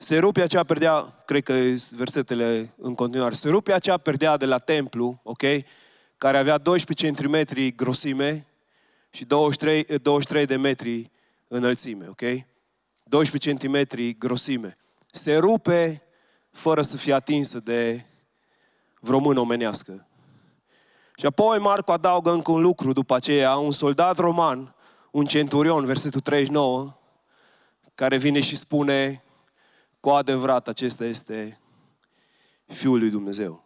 Se 0.02 0.18
rupe 0.18 0.42
acea 0.42 0.64
perdea, 0.64 1.02
cred 1.26 1.44
că 1.44 1.54
versetele 1.96 2.74
în 2.78 2.96
continuare, 2.96 3.34
se 3.34 3.50
rupe 3.50 3.74
acea 3.74 3.98
perdea 3.98 4.38
de 4.38 4.46
la 4.46 4.58
templu, 4.58 5.20
ok? 5.24 5.42
Care 6.18 6.38
avea 6.38 6.58
12 6.58 7.12
cm 7.12 7.76
grosime 7.76 8.48
și 9.10 9.26
23, 9.26 9.84
23 9.84 10.46
de 10.46 10.56
metri 10.56 11.12
înălțime, 11.48 12.08
ok? 12.08 12.22
12 13.04 13.54
cm 13.54 14.18
grosime. 14.18 14.78
Se 15.12 15.36
rupe 15.38 16.04
fără 16.52 16.82
să 16.82 16.98
fie 16.98 17.14
atinsă 17.14 17.60
de 17.60 18.06
vreo 19.00 19.20
mână 19.20 19.40
omenească. 19.40 20.09
Și 21.20 21.26
apoi 21.26 21.60
Marco 21.60 21.92
adaugă 21.92 22.32
încă 22.32 22.52
un 22.52 22.62
lucru 22.62 22.94
după 22.94 23.16
aceea, 23.16 23.56
un 23.56 23.72
soldat 23.72 24.18
roman, 24.18 24.76
un 25.12 25.26
centurion, 25.26 25.86
versetul 25.86 26.20
39, 26.20 26.98
care 27.96 28.18
vine 28.18 28.42
și 28.42 28.56
spune, 28.56 29.24
cu 30.00 30.10
adevărat 30.10 30.68
acesta 30.68 31.06
este 31.06 31.60
Fiul 32.66 33.00
lui 33.00 33.10
Dumnezeu. 33.10 33.64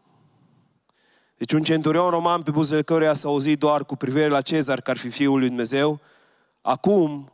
Deci 1.37 1.51
un 1.51 1.63
centurion 1.63 2.09
roman 2.09 2.43
pe 2.43 2.51
buzele 2.51 2.81
căruia 2.81 3.13
s-a 3.13 3.27
auzit 3.27 3.59
doar 3.59 3.85
cu 3.85 3.95
privire 3.95 4.27
la 4.27 4.41
Cezar 4.41 4.81
că 4.81 4.89
ar 4.89 4.97
fi 4.97 5.09
Fiul 5.09 5.39
lui 5.39 5.47
Dumnezeu, 5.47 5.99
acum 6.61 7.31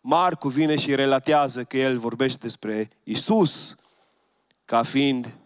Marcu 0.00 0.48
vine 0.48 0.76
și 0.76 0.94
relatează 0.94 1.64
că 1.64 1.76
el 1.76 1.98
vorbește 1.98 2.38
despre 2.40 2.90
Isus 3.04 3.74
ca 4.64 4.82
fiind 4.82 5.38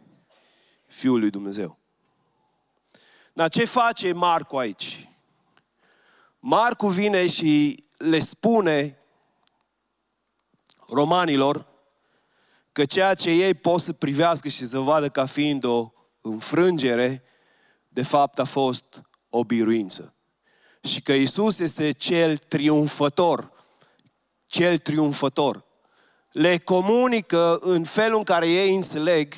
Fiul 0.86 1.18
lui 1.18 1.30
Dumnezeu. 1.30 1.80
Dar 3.32 3.48
ce 3.48 3.64
face 3.64 4.12
Marcu 4.12 4.56
aici? 4.56 5.08
Marcu 6.38 6.88
vine 6.88 7.28
și 7.28 7.84
le 7.96 8.18
spune 8.18 8.98
romanilor 10.88 11.70
că 12.72 12.84
ceea 12.84 13.14
ce 13.14 13.30
ei 13.30 13.54
pot 13.54 13.80
să 13.80 13.92
privească 13.92 14.48
și 14.48 14.66
să 14.66 14.78
vadă 14.78 15.08
ca 15.08 15.26
fiind 15.26 15.64
o 15.64 15.92
înfrângere, 16.20 17.22
de 17.88 18.02
fapt 18.02 18.38
a 18.38 18.44
fost 18.44 19.02
o 19.28 19.44
biruință. 19.44 20.14
Și 20.82 21.02
că 21.02 21.12
Isus 21.12 21.58
este 21.58 21.92
cel 21.92 22.36
triumfător, 22.36 23.52
cel 24.46 24.78
triumfător. 24.78 25.66
Le 26.30 26.58
comunică 26.58 27.58
în 27.60 27.84
felul 27.84 28.18
în 28.18 28.24
care 28.24 28.50
ei 28.50 28.74
înțeleg 28.74 29.34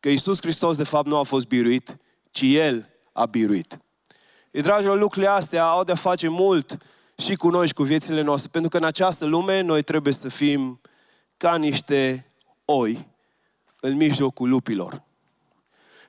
că 0.00 0.08
Isus 0.08 0.40
Hristos 0.40 0.76
de 0.76 0.84
fapt 0.84 1.06
nu 1.06 1.16
a 1.16 1.22
fost 1.22 1.46
biruit, 1.46 1.96
ci 2.38 2.54
El 2.54 2.88
a 3.12 3.26
biruit. 3.26 3.78
E, 4.50 4.60
dragilor, 4.60 4.98
lucrurile 4.98 5.30
astea 5.30 5.64
au 5.64 5.84
de-a 5.84 5.94
face 5.94 6.28
mult 6.28 6.76
și 7.16 7.34
cu 7.34 7.48
noi 7.48 7.66
și 7.66 7.72
cu 7.72 7.82
viețile 7.82 8.20
noastre, 8.20 8.50
pentru 8.52 8.70
că 8.70 8.76
în 8.76 8.84
această 8.84 9.24
lume 9.24 9.60
noi 9.60 9.82
trebuie 9.82 10.12
să 10.12 10.28
fim 10.28 10.80
ca 11.36 11.56
niște 11.56 12.26
oi 12.64 13.08
în 13.80 13.96
mijlocul 13.96 14.48
lupilor. 14.48 15.02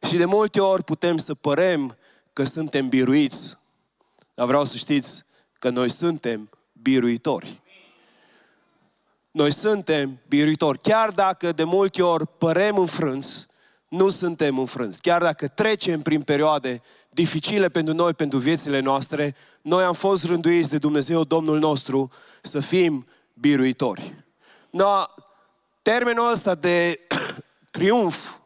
Și 0.08 0.18
de 0.18 0.26
multe 0.26 0.62
ori 0.62 0.84
putem 0.84 1.18
să 1.18 1.34
părem 1.34 1.98
că 2.34 2.44
suntem 2.44 2.89
biruiți, 2.89 3.58
dar 4.34 4.48
vreau 4.48 4.65
să 4.65 4.78
știți 4.78 5.24
că 5.60 5.70
noi 5.70 5.89
suntem 5.89 6.50
biruitori. 6.82 7.62
Noi 9.32 9.52
suntem 9.52 10.20
biruitori. 10.28 10.80
Chiar 10.80 11.12
dacă 11.12 11.52
de 11.52 11.63
multe 11.63 12.02
ori 12.02 12.28
părem 12.28 12.78
înfrânți, 12.78 13.48
nu 13.89 14.10
suntem 14.10 14.58
înfrânți. 14.60 15.02
Chiar 15.02 15.21
dacă 15.21 15.47
trecem 15.47 16.02
prin 16.02 16.21
perioade 16.21 16.82
dificile 17.10 17.69
pentru 17.69 17.93
noi, 17.93 18.13
pentru 18.13 18.39
viețile 18.39 18.80
noastre, 18.80 19.36
noi 19.62 19.84
am 19.84 19.93
fost 19.93 20.25
rânduiți 20.25 20.69
de 20.69 20.78
Dumnezeu, 20.78 21.23
Domnul 21.23 21.60
nostru, 21.60 22.12
să 22.41 22.60
fim 22.60 23.08
biruitori. 23.34 24.13
No, 24.69 25.04
termenul 25.82 26.32
ăsta 26.32 26.56
de 26.56 26.99
triumf, 27.71 28.38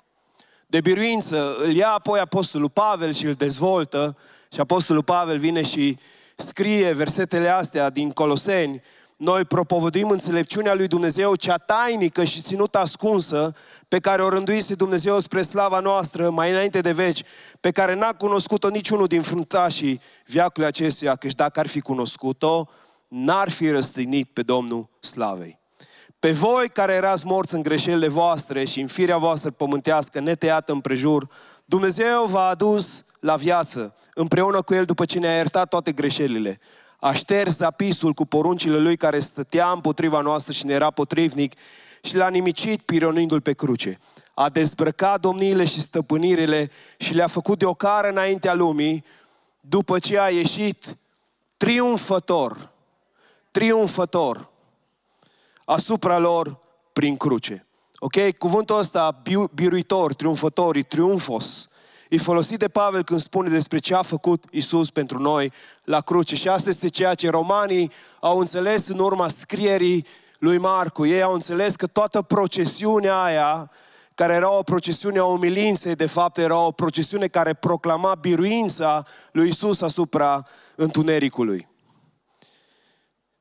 de 0.68 0.82
biruință, 0.82 1.56
îl 1.64 1.76
ia 1.76 1.90
apoi 1.90 2.20
Apostolul 2.20 2.70
Pavel 2.70 3.14
și 3.14 3.26
îl 3.26 3.34
dezvoltă 3.34 4.18
și 4.54 4.60
Apostolul 4.60 5.04
Pavel 5.04 5.38
vine 5.38 5.64
și 5.64 5.98
scrie 6.36 6.92
versetele 6.92 7.50
astea 7.50 7.90
din 7.90 8.12
Coloseni, 8.12 8.82
noi 9.18 9.46
propovăduim 9.46 10.10
înțelepciunea 10.10 10.74
lui 10.74 10.88
Dumnezeu, 10.88 11.36
cea 11.36 11.58
tainică 11.58 12.24
și 12.24 12.42
ținută 12.42 12.78
ascunsă, 12.78 13.56
pe 13.88 14.00
care 14.00 14.22
o 14.22 14.30
rânduise 14.30 14.76
Dumnezeu 14.76 15.20
spre 15.20 15.42
slava 15.42 15.80
noastră 15.80 16.30
mai 16.30 16.50
înainte 16.50 16.82
de 16.82 16.92
veci, 16.92 17.24
pe 17.60 17.72
care 17.72 17.96
n-a 17.96 18.14
cunoscut-o 18.14 18.70
niciunul 18.70 19.08
din 19.08 19.22
fruntașii 19.22 20.02
viacului 20.26 20.68
acestuia, 20.68 21.16
căci 21.16 21.36
dacă 21.36 21.60
ar 21.60 21.68
fi 21.68 21.80
cunoscut-o, 21.80 22.68
n-ar 23.08 23.50
fi 23.50 23.70
răstignit 23.70 24.30
pe 24.34 24.42
Domnul 24.42 24.90
slavei. 25.00 25.60
Pe 26.20 26.32
voi 26.32 26.70
care 26.70 26.94
erați 26.94 27.26
morți 27.26 27.56
în 27.56 27.62
greșelile 27.62 28.08
voastre 28.08 28.66
și 28.66 28.80
în 28.80 28.88
firea 28.88 29.18
voastră 29.18 29.52
pământească, 29.52 30.20
netăiată 30.20 30.72
împrejur, 30.72 31.28
Dumnezeu 31.66 32.26
v-a 32.26 32.48
adus 32.48 33.06
la 33.20 33.36
viață, 33.36 33.96
împreună 34.14 34.62
cu 34.62 34.74
El 34.74 34.86
după 34.86 35.06
ce 35.06 35.20
ne-a 35.20 35.36
iertat 35.36 35.70
toate 35.70 35.92
greșelile 35.92 36.60
a 37.04 37.14
șters 37.14 37.60
apisul 37.60 38.14
cu 38.14 38.26
poruncile 38.26 38.78
lui 38.78 38.98
care 38.98 39.20
stătea 39.20 39.72
împotriva 39.72 40.22
noastră 40.22 40.54
și 40.54 40.66
ne 40.66 40.74
era 40.74 40.92
potrivnic 40.92 41.54
și 42.02 42.16
l-a 42.16 42.30
nimicit 42.30 42.82
pironindu-l 42.82 43.42
pe 43.42 43.54
cruce. 43.54 44.00
A 44.34 44.50
dezbrăcat 44.50 45.20
domniile 45.20 45.66
și 45.66 45.82
stăpânirile 45.82 46.72
și 46.98 47.14
le-a 47.14 47.28
făcut 47.28 47.60
de 47.60 47.66
ocară 47.66 48.08
înaintea 48.08 48.54
lumii 48.54 49.06
după 49.60 50.00
ce 50.00 50.20
a 50.20 50.30
ieșit 50.30 50.98
triumfător, 51.58 52.72
triumfător 53.52 54.50
asupra 55.66 56.18
lor 56.18 56.60
prin 56.94 57.18
cruce. 57.18 57.68
Ok? 58.00 58.38
Cuvântul 58.38 58.78
ăsta, 58.78 59.22
biruitor, 59.54 60.14
triumfător, 60.14 60.84
triumfos, 60.84 61.68
e 62.14 62.18
folosit 62.18 62.60
de 62.60 62.68
Pavel 62.68 63.04
când 63.04 63.20
spune 63.20 63.50
despre 63.50 63.78
ce 63.78 63.96
a 63.96 64.02
făcut 64.02 64.44
Isus 64.52 64.90
pentru 64.90 65.20
noi 65.20 65.52
la 65.84 66.02
cruce. 66.02 66.36
Și 66.36 66.48
asta 66.48 66.70
este 66.70 66.88
ceea 66.88 67.14
ce 67.14 67.30
romanii 67.30 67.92
au 68.20 68.40
înțeles 68.40 68.88
în 68.88 69.00
urma 69.00 69.28
scrierii 69.28 70.06
lui 70.40 70.58
Marcu. 70.58 71.06
Ei 71.06 71.22
au 71.22 71.34
înțeles 71.34 71.76
că 71.76 71.88
toată 71.88 72.22
procesiunea 72.22 73.22
aia, 73.22 73.72
care 74.16 74.34
era 74.34 74.52
o 74.58 74.64
procesiune 74.64 75.20
a 75.20 75.24
umilinței, 75.24 75.96
de 75.96 76.06
fapt 76.06 76.38
era 76.38 76.58
o 76.60 76.72
procesiune 76.72 77.28
care 77.28 77.54
proclama 77.54 78.16
biruința 78.16 79.04
lui 79.32 79.48
Isus 79.48 79.82
asupra 79.82 80.48
întunericului. 80.76 81.68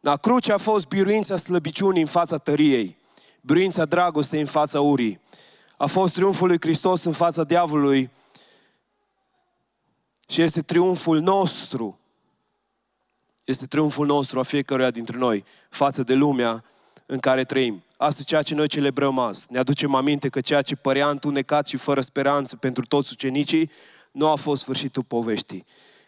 La 0.00 0.16
cruce 0.16 0.52
a 0.52 0.58
fost 0.58 0.86
biruința 0.86 1.36
slăbiciunii 1.36 2.00
în 2.00 2.08
fața 2.08 2.38
tăriei, 2.38 2.96
biruința 3.40 3.84
dragostei 3.84 4.40
în 4.40 4.46
fața 4.46 4.80
urii. 4.80 5.20
A 5.76 5.86
fost 5.86 6.14
triumful 6.14 6.46
lui 6.46 6.60
Hristos 6.60 7.04
în 7.04 7.12
fața 7.12 7.44
diavolului 7.44 8.10
și 10.32 10.42
este 10.42 10.62
triumful 10.62 11.20
nostru. 11.20 11.98
Este 13.44 13.66
triumful 13.66 14.06
nostru 14.06 14.38
a 14.38 14.42
fiecăruia 14.42 14.90
dintre 14.90 15.16
noi 15.16 15.44
față 15.70 16.02
de 16.02 16.14
lumea 16.14 16.64
în 17.06 17.18
care 17.18 17.44
trăim. 17.44 17.82
Asta 17.96 18.20
e 18.22 18.24
ceea 18.24 18.42
ce 18.42 18.54
noi 18.54 18.68
celebrăm 18.68 19.18
azi. 19.18 19.46
Ne 19.50 19.58
aducem 19.58 19.94
aminte 19.94 20.28
că 20.28 20.40
ceea 20.40 20.62
ce 20.62 20.76
părea 20.76 21.08
întunecat 21.08 21.66
și 21.66 21.76
fără 21.76 22.00
speranță 22.00 22.56
pentru 22.56 22.84
toți 22.84 23.12
ucenicii 23.12 23.70
nu 24.12 24.28
a 24.28 24.34
fost 24.34 24.62
sfârșitul 24.62 25.02
poveștii. 25.02 25.64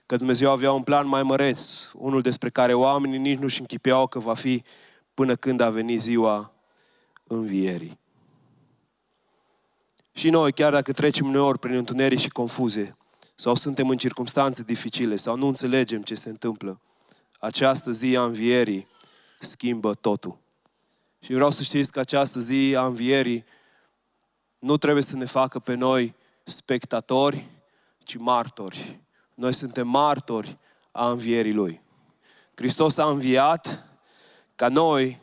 Că 0.06 0.16
Dumnezeu 0.16 0.50
avea 0.50 0.72
un 0.72 0.82
plan 0.82 1.06
mai 1.06 1.22
măreț, 1.22 1.90
unul 1.92 2.20
despre 2.20 2.50
care 2.50 2.74
oamenii 2.74 3.18
nici 3.18 3.38
nu-și 3.38 3.60
închipeau 3.60 4.06
că 4.06 4.18
va 4.18 4.34
fi 4.34 4.62
până 5.14 5.34
când 5.34 5.60
a 5.60 5.70
venit 5.70 6.00
ziua 6.00 6.52
învierii. 7.26 7.98
Și 10.12 10.30
noi, 10.30 10.52
chiar 10.52 10.72
dacă 10.72 10.92
trecem 10.92 11.26
uneori 11.26 11.58
prin 11.58 11.74
întuneric 11.74 12.18
și 12.18 12.28
confuzie, 12.28 12.96
sau 13.34 13.54
suntem 13.54 13.88
în 13.88 13.96
circunstanțe 13.96 14.62
dificile 14.62 15.16
sau 15.16 15.36
nu 15.36 15.46
înțelegem 15.46 16.02
ce 16.02 16.14
se 16.14 16.28
întâmplă, 16.28 16.80
această 17.40 17.90
zi 17.90 18.16
a 18.16 18.24
învierii 18.24 18.88
schimbă 19.40 19.94
totul. 19.94 20.38
Și 21.20 21.32
vreau 21.32 21.50
să 21.50 21.62
știți 21.62 21.92
că 21.92 22.00
această 22.00 22.40
zi 22.40 22.74
a 22.76 22.84
învierii 22.84 23.44
nu 24.58 24.76
trebuie 24.76 25.02
să 25.02 25.16
ne 25.16 25.24
facă 25.24 25.58
pe 25.58 25.74
noi 25.74 26.14
spectatori, 26.42 27.46
ci 27.98 28.16
martori. 28.16 29.00
Noi 29.34 29.52
suntem 29.52 29.88
martori 29.88 30.58
a 30.92 31.10
învierii 31.10 31.52
Lui. 31.52 31.82
Hristos 32.54 32.96
a 32.96 33.08
înviat 33.08 33.88
ca 34.54 34.68
noi 34.68 35.20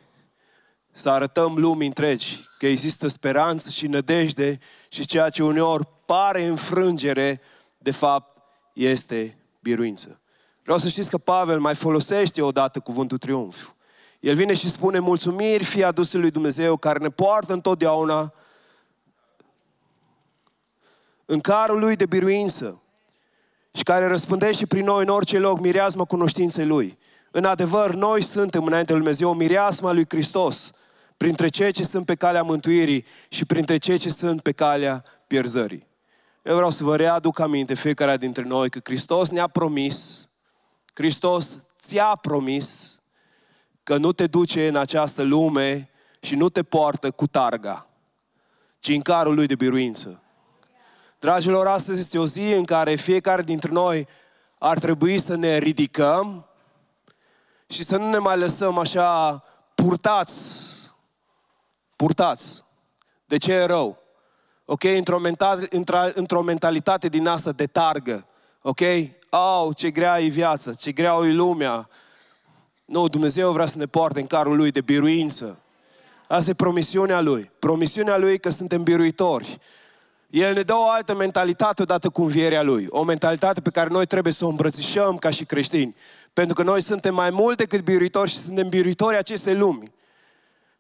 să 0.92 1.10
arătăm 1.10 1.58
lumii 1.58 1.88
întregi 1.88 2.48
că 2.58 2.68
există 2.68 3.08
speranță 3.08 3.70
și 3.70 3.88
nădejde 3.88 4.60
și 4.90 5.06
ceea 5.06 5.30
ce 5.30 5.44
uneori 5.44 5.88
pare 6.06 6.46
înfrângere, 6.46 7.42
de 7.82 7.92
fapt, 7.92 8.38
este 8.74 9.38
biruință. 9.60 10.22
Vreau 10.64 10.78
să 10.78 10.88
știți 10.88 11.10
că 11.10 11.18
Pavel 11.18 11.60
mai 11.60 11.76
folosește 11.76 12.42
odată 12.42 12.80
cuvântul 12.80 13.18
triumf. 13.18 13.70
El 14.20 14.36
vine 14.36 14.54
și 14.54 14.70
spune, 14.70 15.00
mulțumiri 15.00 15.64
fie 15.64 15.84
aduse 15.84 16.18
lui 16.18 16.32
Dumnezeu 16.32 16.78
care 16.78 17.00
ne 17.00 17.10
poartă 17.10 17.54
întotdeauna 17.54 18.34
în 21.26 21.40
carul 21.40 21.80
lui 21.80 21.96
de 21.96 22.06
biruință 22.06 22.82
și 23.72 23.84
care 23.84 24.08
răspândește 24.08 24.66
prin 24.66 24.84
noi 24.84 25.04
în 25.04 25.10
orice 25.10 25.40
loc 25.40 25.60
mireasma 25.60 26.06
cunoștinței 26.06 26.66
lui. 26.66 26.98
În 27.32 27.46
adevăr, 27.46 27.94
noi 27.94 28.22
suntem 28.22 28.66
înainte 28.66 28.92
lui 28.92 29.02
Dumnezeu 29.02 29.34
mireasma 29.34 29.92
lui 29.92 30.06
Hristos 30.10 30.72
printre 31.18 31.48
cei 31.48 31.72
ce 31.72 31.84
sunt 31.84 32.06
pe 32.06 32.16
calea 32.16 32.44
mântuirii 32.44 33.06
și 33.30 33.46
printre 33.46 33.78
cei 33.78 33.98
ce 33.98 34.10
sunt 34.10 34.42
pe 34.42 34.52
calea 34.52 35.04
pierzării. 35.28 35.88
Eu 36.42 36.56
vreau 36.56 36.70
să 36.70 36.84
vă 36.84 36.96
readuc 36.96 37.40
aminte 37.40 37.74
fiecare 37.74 38.18
dintre 38.18 38.44
noi 38.44 38.70
că 38.70 38.80
Hristos 38.84 39.30
ne-a 39.30 39.48
promis, 39.48 40.30
Hristos 40.94 41.66
ți-a 41.80 42.16
promis 42.22 43.00
că 43.84 43.98
nu 43.98 44.12
te 44.12 44.28
duce 44.28 44.68
în 44.68 44.76
această 44.76 45.22
lume 45.22 45.90
și 46.22 46.36
nu 46.36 46.50
te 46.50 46.64
poartă 46.64 47.12
cu 47.12 47.28
targa, 47.28 47.88
ci 48.80 48.88
în 48.88 49.02
carul 49.02 49.36
lui 49.36 49.46
de 49.46 49.56
biruință. 49.56 50.24
Dragilor, 51.20 51.68
astăzi 51.68 52.00
este 52.00 52.20
o 52.20 52.26
zi 52.26 52.52
în 52.52 52.64
care 52.64 52.96
fiecare 52.96 53.42
dintre 53.42 53.72
noi 53.72 54.08
ar 54.60 54.80
trebui 54.80 55.20
să 55.20 55.36
ne 55.36 55.58
ridicăm 55.58 56.46
și 57.68 57.84
să 57.84 57.98
nu 57.98 58.10
ne 58.10 58.18
mai 58.18 58.38
lăsăm 58.38 58.78
așa 58.78 59.40
purtați, 59.76 60.70
purtați 61.96 62.66
de 63.26 63.38
ce 63.38 63.54
e 63.54 63.66
rău 63.66 64.01
ok? 64.72 64.84
Într-o, 64.84 65.20
mental, 65.20 65.68
într-o 66.14 66.42
mentalitate 66.42 67.08
din 67.08 67.28
asta 67.28 67.52
de 67.52 67.66
targă, 67.66 68.26
ok? 68.62 68.80
Au, 69.30 69.74
ce 69.74 69.90
grea 69.90 70.22
e 70.22 70.28
viața, 70.28 70.74
ce 70.74 70.92
grea 70.92 71.18
e 71.24 71.32
lumea. 71.32 71.90
Nu, 72.86 73.08
Dumnezeu 73.08 73.52
vrea 73.52 73.66
să 73.66 73.78
ne 73.78 73.86
poarte 73.86 74.20
în 74.20 74.28
carul 74.28 74.56
Lui 74.56 74.72
de 74.72 74.82
biruință. 74.82 75.62
Asta 76.28 76.50
e 76.50 76.54
promisiunea 76.54 77.22
Lui. 77.22 77.52
Promisiunea 77.60 78.18
Lui 78.18 78.40
că 78.40 78.50
suntem 78.50 78.84
biruitori. 78.84 79.60
El 80.30 80.54
ne 80.54 80.62
dă 80.62 80.74
o 80.74 80.90
altă 80.90 81.16
mentalitate 81.16 81.82
odată 81.82 82.10
cu 82.10 82.22
învierea 82.22 82.64
Lui. 82.64 82.86
O 82.90 83.04
mentalitate 83.04 83.62
pe 83.62 83.70
care 83.70 83.90
noi 83.90 84.06
trebuie 84.06 84.34
să 84.34 84.46
o 84.46 84.50
îmbrățișăm 84.50 85.18
ca 85.18 85.30
și 85.30 85.46
creștini. 85.46 85.96
Pentru 86.34 86.56
că 86.56 86.64
noi 86.64 86.82
suntem 86.82 87.14
mai 87.14 87.30
mult 87.30 87.58
decât 87.58 87.82
biruitori 87.82 88.30
și 88.30 88.38
suntem 88.38 88.70
biruitori 88.70 89.18
acestei 89.18 89.56
lumi. 89.56 89.92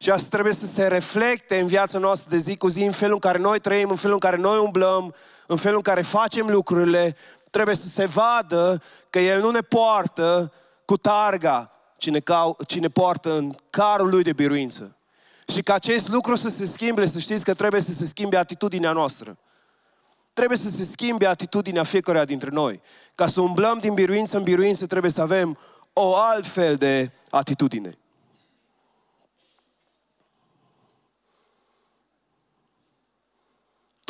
Și 0.02 0.10
asta 0.10 0.28
trebuie 0.30 0.54
să 0.54 0.66
se 0.66 0.88
reflecte 0.88 1.60
în 1.60 1.68
viața 1.68 2.00
noastră 2.00 2.30
de 2.30 2.38
zi 2.38 2.58
cu 2.58 2.68
zi, 2.68 2.84
în 2.84 2.92
felul 2.92 3.14
în 3.14 3.20
care 3.20 3.38
noi 3.38 3.60
trăim, 3.60 3.90
în 3.90 3.96
felul 3.96 4.14
în 4.14 4.20
care 4.20 4.38
noi 4.38 4.58
umblăm, 4.58 5.14
în 5.48 5.58
felul 5.58 5.76
în 5.76 5.82
care 5.82 6.02
facem 6.02 6.48
lucrurile. 6.48 7.16
Trebuie 7.50 7.76
să 7.76 7.88
se 7.88 8.06
vadă 8.06 8.82
că 9.10 9.20
El 9.20 9.40
nu 9.40 9.50
ne 9.50 9.60
poartă 9.60 10.54
cu 10.86 10.98
targa, 10.98 11.72
ci 11.98 12.10
ne, 12.10 12.20
cau, 12.20 12.58
ci 12.68 12.80
ne 12.80 12.88
poartă 12.88 13.34
în 13.34 13.56
carul 13.70 14.10
Lui 14.10 14.24
de 14.24 14.34
biruință. 14.34 14.96
Și 15.48 15.62
ca 15.62 15.74
acest 15.74 16.10
lucru 16.10 16.36
să 16.36 16.50
se 16.50 16.66
schimbe, 16.66 17.06
să 17.06 17.20
știți 17.20 17.44
că 17.44 17.54
trebuie 17.54 17.82
să 17.82 17.92
se 17.92 18.06
schimbe 18.06 18.38
atitudinea 18.38 18.92
noastră. 18.92 19.38
Trebuie 20.34 20.58
să 20.58 20.70
se 20.70 20.84
schimbe 20.84 21.26
atitudinea 21.26 21.84
fiecăruia 21.84 22.26
dintre 22.26 22.50
noi. 22.50 22.82
Ca 23.16 23.28
să 23.28 23.42
umblăm 23.42 23.80
din 23.80 23.94
biruință 23.94 24.38
în 24.38 24.44
biruință, 24.44 24.86
trebuie 24.86 25.12
să 25.12 25.22
avem 25.22 25.58
o 25.94 26.16
altfel 26.16 26.76
de 26.76 27.12
atitudine. 27.30 27.96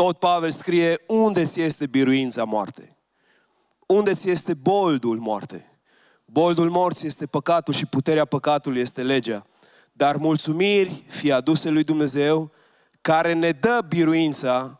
Tot 0.01 0.19
Pavel 0.19 0.51
scrie, 0.51 0.97
unde 1.07 1.45
ți 1.45 1.61
este 1.61 1.85
biruința 1.85 2.43
moarte? 2.43 2.97
Unde 3.85 4.13
ți 4.13 4.29
este 4.29 4.53
boldul 4.53 5.19
moarte? 5.19 5.79
Boldul 6.25 6.69
morții 6.69 7.07
este 7.07 7.25
păcatul 7.25 7.73
și 7.73 7.85
puterea 7.85 8.25
păcatului 8.25 8.81
este 8.81 9.03
legea. 9.03 9.45
Dar 9.91 10.17
mulțumiri 10.17 11.03
fie 11.07 11.31
aduse 11.33 11.69
lui 11.69 11.83
Dumnezeu, 11.83 12.51
care 13.01 13.33
ne 13.33 13.51
dă 13.51 13.85
biruința, 13.87 14.79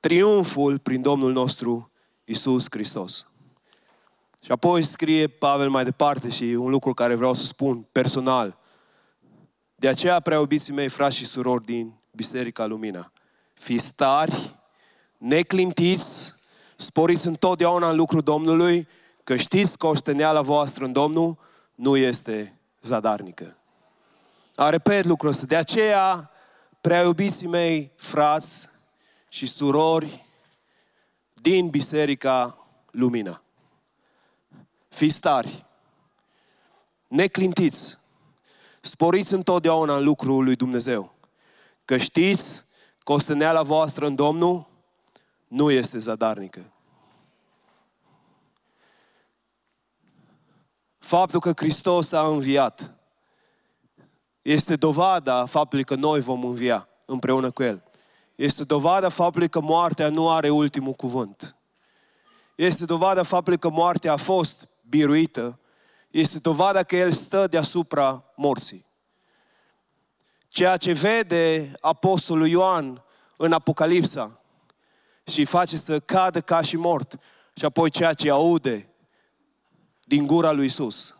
triumful 0.00 0.78
prin 0.78 1.02
Domnul 1.02 1.32
nostru 1.32 1.90
Isus 2.24 2.66
Hristos. 2.70 3.26
Și 4.44 4.52
apoi 4.52 4.82
scrie 4.82 5.26
Pavel 5.26 5.70
mai 5.70 5.84
departe 5.84 6.28
și 6.30 6.44
un 6.44 6.70
lucru 6.70 6.94
care 6.94 7.14
vreau 7.14 7.34
să 7.34 7.44
spun 7.44 7.86
personal. 7.92 8.58
De 9.74 9.88
aceea, 9.88 10.20
preobiții 10.20 10.72
mei, 10.72 10.88
frați 10.88 11.16
și 11.16 11.24
surori 11.24 11.64
din 11.64 11.94
Biserica 12.10 12.66
Lumina, 12.66 13.12
fiți 13.62 13.92
tari, 13.92 14.56
neclintiți, 15.18 16.34
sporiți 16.76 17.26
întotdeauna 17.26 17.90
în 17.90 17.96
lucrul 17.96 18.20
Domnului, 18.20 18.88
că 19.24 19.36
știți 19.36 19.78
că 19.78 19.86
oșteneala 19.86 20.40
voastră 20.40 20.84
în 20.84 20.92
Domnul 20.92 21.38
nu 21.74 21.96
este 21.96 22.58
zadarnică. 22.80 23.56
A 24.54 24.68
repet 24.68 25.04
lucrul 25.04 25.30
ăsta. 25.30 25.46
De 25.46 25.56
aceea, 25.56 26.30
prea 26.80 27.02
iubiții 27.02 27.46
mei, 27.46 27.92
frați 27.96 28.68
și 29.28 29.46
surori 29.46 30.26
din 31.34 31.68
Biserica 31.68 32.66
Lumina. 32.90 33.42
Fiți 34.88 35.20
tari, 35.20 35.66
neclintiți, 37.08 37.98
sporiți 38.80 39.34
întotdeauna 39.34 39.96
în 39.96 40.04
lucrul 40.04 40.44
lui 40.44 40.56
Dumnezeu. 40.56 41.14
Că 41.84 41.96
știți 41.96 42.64
că 43.04 43.12
osteneala 43.12 43.62
voastră 43.62 44.06
în 44.06 44.14
Domnul 44.14 44.66
nu 45.48 45.70
este 45.70 45.98
zadarnică. 45.98 46.72
Faptul 50.98 51.40
că 51.40 51.52
Hristos 51.56 52.12
a 52.12 52.26
înviat 52.26 52.94
este 54.42 54.76
dovada 54.76 55.46
faptului 55.46 55.84
că 55.84 55.94
noi 55.94 56.20
vom 56.20 56.44
învia 56.44 56.88
împreună 57.04 57.50
cu 57.50 57.62
El. 57.62 57.82
Este 58.36 58.64
dovada 58.64 59.08
faptului 59.08 59.48
că 59.48 59.60
moartea 59.60 60.08
nu 60.08 60.30
are 60.30 60.50
ultimul 60.50 60.92
cuvânt. 60.92 61.56
Este 62.54 62.84
dovada 62.84 63.22
faptului 63.22 63.58
că 63.58 63.68
moartea 63.68 64.12
a 64.12 64.16
fost 64.16 64.68
biruită. 64.88 65.58
Este 66.10 66.38
dovada 66.38 66.82
că 66.82 66.96
El 66.96 67.12
stă 67.12 67.46
deasupra 67.46 68.24
morții. 68.36 68.86
Ceea 70.52 70.76
ce 70.76 70.92
vede 70.92 71.72
Apostolul 71.80 72.46
Ioan 72.46 73.04
în 73.36 73.52
Apocalipsa 73.52 74.40
și 75.26 75.44
face 75.44 75.76
să 75.76 76.00
cadă 76.00 76.40
ca 76.40 76.60
și 76.60 76.76
mort. 76.76 77.18
Și 77.54 77.64
apoi 77.64 77.90
ceea 77.90 78.12
ce 78.12 78.30
aude 78.30 78.88
din 80.04 80.26
gura 80.26 80.50
lui 80.50 80.64
Isus. 80.64 81.14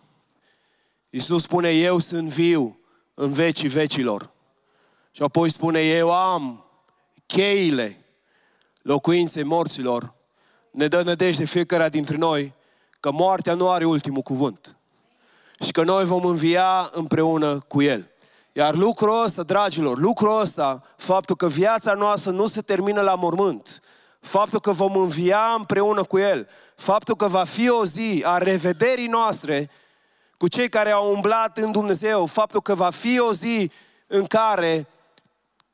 Isus 1.10 1.42
spune, 1.42 1.70
eu 1.70 1.98
sunt 1.98 2.28
viu 2.28 2.80
în 3.14 3.32
vecii 3.32 3.68
vecilor. 3.68 4.32
Și 5.10 5.22
apoi 5.22 5.50
spune, 5.50 5.80
eu 5.80 6.12
am 6.12 6.64
cheile 7.26 8.04
locuinței 8.82 9.42
morților. 9.42 10.14
Ne 10.70 10.88
dă 10.88 11.02
nădejde 11.02 11.44
fiecare 11.44 11.88
dintre 11.88 12.16
noi 12.16 12.54
că 13.00 13.10
moartea 13.10 13.54
nu 13.54 13.70
are 13.70 13.84
ultimul 13.84 14.22
cuvânt. 14.22 14.76
Și 15.60 15.72
că 15.72 15.82
noi 15.82 16.04
vom 16.04 16.24
învia 16.24 16.90
împreună 16.92 17.58
cu 17.58 17.82
El. 17.82 18.11
Iar 18.52 18.74
lucrul 18.74 19.22
ăsta, 19.22 19.42
dragilor, 19.42 19.98
lucrul 19.98 20.40
ăsta, 20.40 20.80
faptul 20.96 21.36
că 21.36 21.48
viața 21.48 21.92
noastră 21.92 22.30
nu 22.30 22.46
se 22.46 22.60
termină 22.60 23.00
la 23.00 23.14
mormânt, 23.14 23.80
faptul 24.20 24.60
că 24.60 24.72
vom 24.72 24.96
învia 24.96 25.54
împreună 25.56 26.02
cu 26.02 26.18
El, 26.18 26.48
faptul 26.76 27.16
că 27.16 27.28
va 27.28 27.44
fi 27.44 27.68
o 27.68 27.84
zi 27.84 28.22
a 28.26 28.38
revederii 28.38 29.06
noastre 29.06 29.70
cu 30.36 30.48
cei 30.48 30.68
care 30.68 30.90
au 30.90 31.12
umblat 31.14 31.58
în 31.58 31.72
Dumnezeu, 31.72 32.26
faptul 32.26 32.60
că 32.60 32.74
va 32.74 32.90
fi 32.90 33.20
o 33.20 33.32
zi 33.32 33.70
în 34.06 34.24
care 34.24 34.86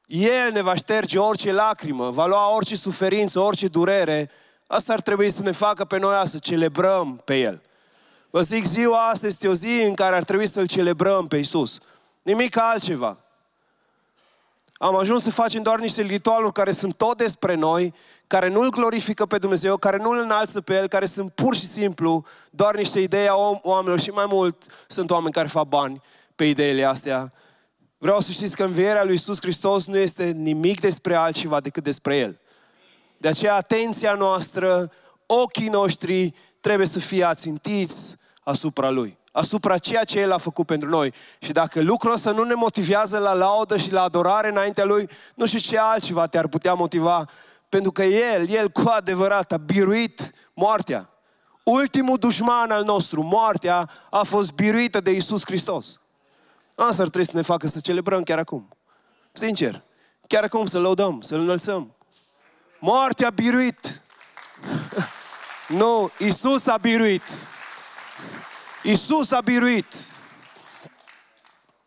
El 0.07 0.53
ne 0.53 0.63
va 0.63 0.75
șterge 0.75 1.19
orice 1.19 1.53
lacrimă, 1.53 2.11
va 2.11 2.27
lua 2.27 2.55
orice 2.55 2.77
suferință, 2.77 3.41
orice 3.41 3.69
durere, 3.69 4.31
asta 4.67 4.93
ar 4.93 5.01
trebui 5.01 5.31
să 5.31 5.43
ne 5.43 5.51
facă 5.51 5.85
pe 5.85 5.99
noi 5.99 6.23
să 6.25 6.39
celebrăm 6.39 7.21
pe 7.25 7.39
El. 7.39 7.63
Vă 8.31 8.41
zic, 8.41 8.65
ziua 8.65 9.09
asta 9.09 9.27
este 9.27 9.49
o 9.49 9.55
zi 9.55 9.83
în 9.87 9.95
care 9.95 10.17
ar 10.17 10.25
trebui 10.25 10.47
să-L 10.47 10.67
celebrăm 10.67 11.27
pe 11.27 11.37
Isus. 11.37 11.79
Nimic 12.29 12.57
altceva. 12.59 13.17
Am 14.73 14.97
ajuns 14.97 15.23
să 15.23 15.31
facem 15.31 15.63
doar 15.63 15.79
niște 15.79 16.03
ritualuri 16.03 16.53
care 16.53 16.71
sunt 16.71 16.95
tot 16.95 17.17
despre 17.17 17.55
noi, 17.55 17.95
care 18.27 18.49
nu-L 18.49 18.71
glorifică 18.71 19.27
pe 19.27 19.39
Dumnezeu, 19.39 19.77
care 19.77 19.97
nu-L 19.97 20.19
înalță 20.19 20.61
pe 20.61 20.75
El, 20.75 20.89
care 20.89 21.07
sunt 21.07 21.33
pur 21.33 21.55
și 21.55 21.67
simplu 21.67 22.25
doar 22.51 22.77
niște 22.77 23.01
idei 23.01 23.29
a 23.29 23.35
oamenilor 23.63 24.01
și 24.01 24.11
mai 24.11 24.27
mult 24.29 24.85
sunt 24.87 25.11
oameni 25.11 25.33
care 25.33 25.49
fac 25.49 25.69
bani 25.69 26.03
pe 26.37 26.45
ideile 26.45 26.85
astea. 26.85 27.33
Vreau 27.99 28.21
să 28.21 28.33
știți 28.33 28.57
că 28.57 28.65
învierea 28.65 29.05
lui 29.05 29.13
Iisus 29.13 29.41
Hristos 29.41 29.87
nu 29.87 29.99
este 29.99 30.31
nimic 30.31 30.81
despre 30.81 31.15
altceva 31.15 31.61
decât 31.61 31.83
despre 31.83 32.17
El. 32.17 32.41
De 33.17 33.29
aceea 33.29 33.55
atenția 33.55 34.15
noastră, 34.15 34.93
ochii 35.27 35.69
noștri 35.69 36.35
trebuie 36.61 36.87
să 36.87 36.99
fie 36.99 37.25
ațintiți 37.25 38.17
asupra 38.43 38.91
Lui 38.91 39.19
asupra 39.39 39.79
ceea 39.79 40.05
ce 40.05 40.21
El 40.21 40.33
a 40.33 40.39
făcut 40.39 40.67
pentru 40.67 40.89
noi. 40.89 41.13
Și 41.39 41.53
dacă 41.53 41.81
lucrul 41.81 42.13
ăsta 42.13 42.31
nu 42.31 42.43
ne 42.43 42.55
motivează 42.55 43.19
la 43.19 43.33
laudă 43.33 43.77
și 43.77 43.93
la 43.93 44.03
adorare 44.03 44.49
înaintea 44.49 44.85
Lui, 44.85 45.09
nu 45.35 45.47
știu 45.47 45.59
ce 45.59 45.79
altceva 45.79 46.27
te-ar 46.27 46.49
putea 46.49 46.75
motiva, 46.75 47.25
pentru 47.69 47.93
că 47.93 48.03
El, 48.03 48.49
El 48.49 48.69
cu 48.69 48.89
adevărat 48.89 49.53
a 49.53 49.57
biruit 49.57 50.33
moartea. 50.55 51.11
Ultimul 51.63 52.17
dușman 52.17 52.71
al 52.71 52.85
nostru, 52.85 53.23
moartea, 53.23 53.91
a 54.11 54.23
fost 54.23 54.53
biruită 54.53 55.01
de 55.01 55.11
Isus 55.11 55.45
Hristos. 55.45 56.01
Asta 56.75 57.03
ar 57.03 57.09
trebui 57.09 57.27
să 57.27 57.37
ne 57.37 57.43
facă 57.43 57.67
să 57.67 57.81
celebrăm 57.81 58.23
chiar 58.23 58.39
acum. 58.39 58.69
Sincer, 59.33 59.83
chiar 60.27 60.43
acum 60.43 60.67
să 60.67 60.79
lăudăm, 60.79 61.21
să-L 61.21 61.41
înălțăm. 61.41 61.95
Moartea 62.79 63.27
a 63.27 63.31
biruit. 63.31 64.03
nu, 65.81 66.11
Isus 66.19 66.67
a 66.67 66.77
biruit. 66.77 67.23
Isus 68.83 69.31
a 69.31 69.41
biruit. 69.41 70.07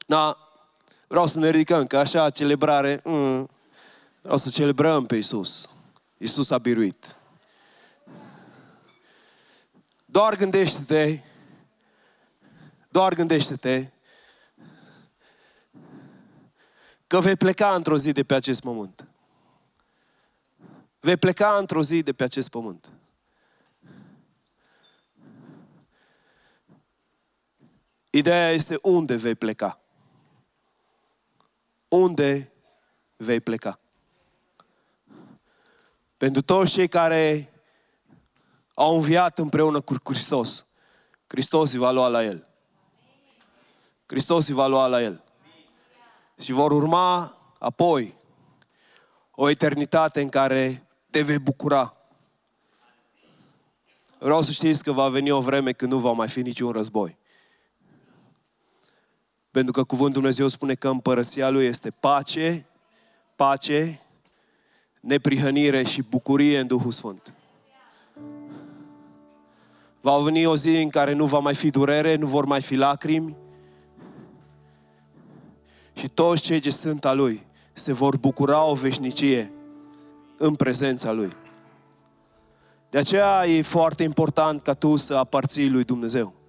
Da, 0.06 0.38
vreau 1.08 1.28
să 1.28 1.40
ne 1.40 1.50
ridicăm, 1.50 1.88
că 1.88 1.98
așa 1.98 2.30
celebrare, 2.30 3.02
mm, 3.04 3.50
vreau 4.22 4.38
să 4.38 4.50
celebrăm 4.50 5.06
pe 5.06 5.16
Isus. 5.16 5.70
Isus 6.18 6.50
a 6.50 6.58
biruit. 6.58 7.16
Doar 10.06 10.36
gândește-te, 10.36 11.20
doar 12.90 13.14
gândește-te 13.14 13.90
că 17.08 17.20
vei 17.20 17.36
pleca 17.36 17.76
într-o 17.76 17.98
zi 17.98 18.12
de 18.12 18.24
pe 18.24 18.34
acest 18.34 18.62
pământ. 18.62 19.08
Vei 21.00 21.18
pleca 21.18 21.58
într-o 21.58 21.84
zi 21.84 22.04
de 22.04 22.14
pe 22.14 22.24
acest 22.24 22.50
pământ. 22.50 22.92
Ideea 28.14 28.50
este 28.50 28.78
unde 28.82 29.16
vei 29.16 29.36
pleca. 29.36 29.80
Unde 31.88 32.52
vei 33.18 33.40
pleca. 33.40 33.80
Pentru 36.18 36.42
toți 36.42 36.72
cei 36.72 36.88
care 36.88 37.54
au 38.74 38.96
înviat 38.96 39.38
împreună 39.38 39.82
cu 39.82 39.96
Hristos, 40.04 40.66
Hristos 41.28 41.72
îi 41.72 41.80
va 41.80 41.92
lua 41.92 42.08
la 42.08 42.24
El. 42.24 42.48
Hristos 44.06 44.48
îi 44.48 44.54
va 44.54 44.68
lua 44.68 44.88
la 44.88 45.02
el. 45.02 45.24
Și 46.40 46.52
vor 46.52 46.72
urma 46.72 47.38
apoi 47.60 48.16
o 49.32 49.50
eternitate 49.50 50.22
în 50.22 50.30
care 50.30 50.88
te 51.10 51.22
vei 51.22 51.40
bucura. 51.40 51.96
Vreau 54.20 54.42
să 54.42 54.52
știți 54.52 54.84
că 54.84 54.92
va 54.92 55.10
veni 55.10 55.32
o 55.32 55.42
vreme 55.42 55.72
când 55.72 55.92
nu 55.92 56.00
va 56.00 56.12
mai 56.12 56.30
fi 56.30 56.42
niciun 56.42 56.72
război. 56.72 57.20
Pentru 59.52 59.72
că 59.72 59.84
Cuvântul 59.84 60.14
Dumnezeu 60.14 60.48
spune 60.48 60.74
că 60.74 60.88
împărăția 60.88 61.50
Lui 61.50 61.66
este 61.66 61.90
pace, 62.00 62.66
pace, 63.36 64.02
neprihănire 65.00 65.84
și 65.84 66.02
bucurie 66.02 66.60
în 66.60 66.68
Duhul 66.68 66.92
Sfânt. 66.92 67.34
Va 70.02 70.18
veni 70.18 70.46
o 70.46 70.56
zi 70.56 70.82
în 70.82 70.90
care 70.90 71.14
nu 71.14 71.26
va 71.26 71.40
mai 71.40 71.56
fi 71.56 71.70
durere, 71.70 72.16
nu 72.16 72.28
vor 72.28 72.46
mai 72.46 72.62
fi 72.62 72.76
lacrimi 72.76 73.36
și 75.94 76.08
toți 76.10 76.42
cei 76.42 76.60
ce 76.60 76.72
sunt 76.72 77.06
a 77.06 77.14
Lui 77.14 77.46
se 77.74 77.94
vor 77.94 78.18
bucura 78.18 78.64
o 78.64 78.74
veșnicie 78.74 79.52
în 80.38 80.56
prezența 80.56 81.12
Lui. 81.12 81.36
De 82.90 82.98
aceea 82.98 83.46
e 83.46 83.62
foarte 83.62 84.04
important 84.04 84.62
ca 84.62 84.74
tu 84.74 84.96
să 84.96 85.14
aparții 85.14 85.70
lui 85.70 85.84
Dumnezeu. 85.84 86.41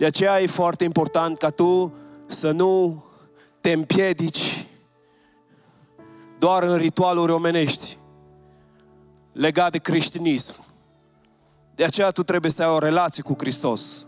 De 0.00 0.06
aceea 0.06 0.40
e 0.40 0.46
foarte 0.46 0.84
important 0.84 1.38
ca 1.38 1.50
tu 1.50 1.92
să 2.26 2.50
nu 2.50 3.04
te 3.60 3.72
împiedici 3.72 4.66
doar 6.38 6.62
în 6.62 6.76
ritualuri 6.76 7.32
omenești 7.32 7.98
legat 9.32 9.70
de 9.70 9.78
creștinism. 9.78 10.54
De 11.74 11.84
aceea 11.84 12.10
tu 12.10 12.22
trebuie 12.22 12.50
să 12.50 12.62
ai 12.62 12.68
o 12.68 12.78
relație 12.78 13.22
cu 13.22 13.34
Hristos. 13.38 14.06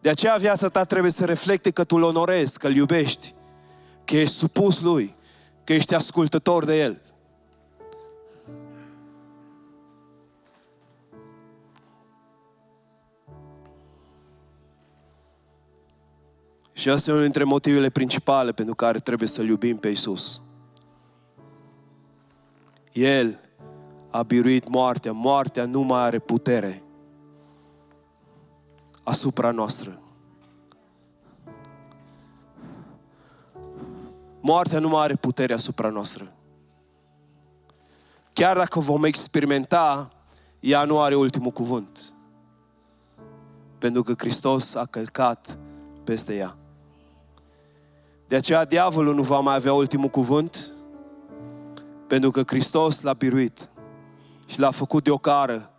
De 0.00 0.08
aceea 0.08 0.36
viața 0.36 0.68
ta 0.68 0.84
trebuie 0.84 1.12
să 1.12 1.24
reflecte 1.24 1.70
că 1.70 1.84
tu 1.84 1.96
îl 1.96 2.02
onorezi, 2.02 2.58
că 2.58 2.66
îl 2.66 2.74
iubești, 2.74 3.34
că 4.04 4.16
ești 4.16 4.36
supus 4.36 4.80
lui, 4.80 5.14
că 5.64 5.72
ești 5.72 5.94
ascultător 5.94 6.64
de 6.64 6.80
el. 6.80 7.02
Și 16.80 16.90
asta 16.90 17.10
e 17.10 17.12
unul 17.12 17.24
dintre 17.24 17.44
motivele 17.44 17.90
principale 17.90 18.52
pentru 18.52 18.74
care 18.74 18.98
trebuie 18.98 19.28
să-L 19.28 19.46
iubim 19.46 19.76
pe 19.76 19.88
Isus. 19.88 20.42
El 22.92 23.40
a 24.10 24.22
biruit 24.22 24.68
moartea. 24.68 25.12
Moartea 25.12 25.64
nu 25.66 25.80
mai 25.80 26.00
are 26.00 26.18
putere 26.18 26.82
asupra 29.02 29.50
noastră. 29.50 30.02
Moartea 34.40 34.78
nu 34.78 34.88
mai 34.88 35.02
are 35.02 35.14
putere 35.14 35.52
asupra 35.52 35.88
noastră. 35.88 36.32
Chiar 38.32 38.56
dacă 38.56 38.80
vom 38.80 39.04
experimenta, 39.04 40.10
ea 40.60 40.84
nu 40.84 41.00
are 41.00 41.14
ultimul 41.14 41.50
cuvânt. 41.50 42.14
Pentru 43.78 44.02
că 44.02 44.14
Hristos 44.16 44.74
a 44.74 44.86
călcat 44.86 45.58
peste 46.04 46.34
ea. 46.34 46.59
De 48.30 48.36
aceea 48.36 48.64
diavolul 48.64 49.14
nu 49.14 49.22
va 49.22 49.40
mai 49.40 49.54
avea 49.54 49.72
ultimul 49.72 50.08
cuvânt, 50.08 50.72
pentru 52.06 52.30
că 52.30 52.42
Hristos 52.46 53.00
l-a 53.00 53.12
biruit 53.12 53.70
și 54.46 54.60
l-a 54.60 54.70
făcut 54.70 55.04
de 55.04 55.10
o 55.10 55.18
cară 55.18 55.70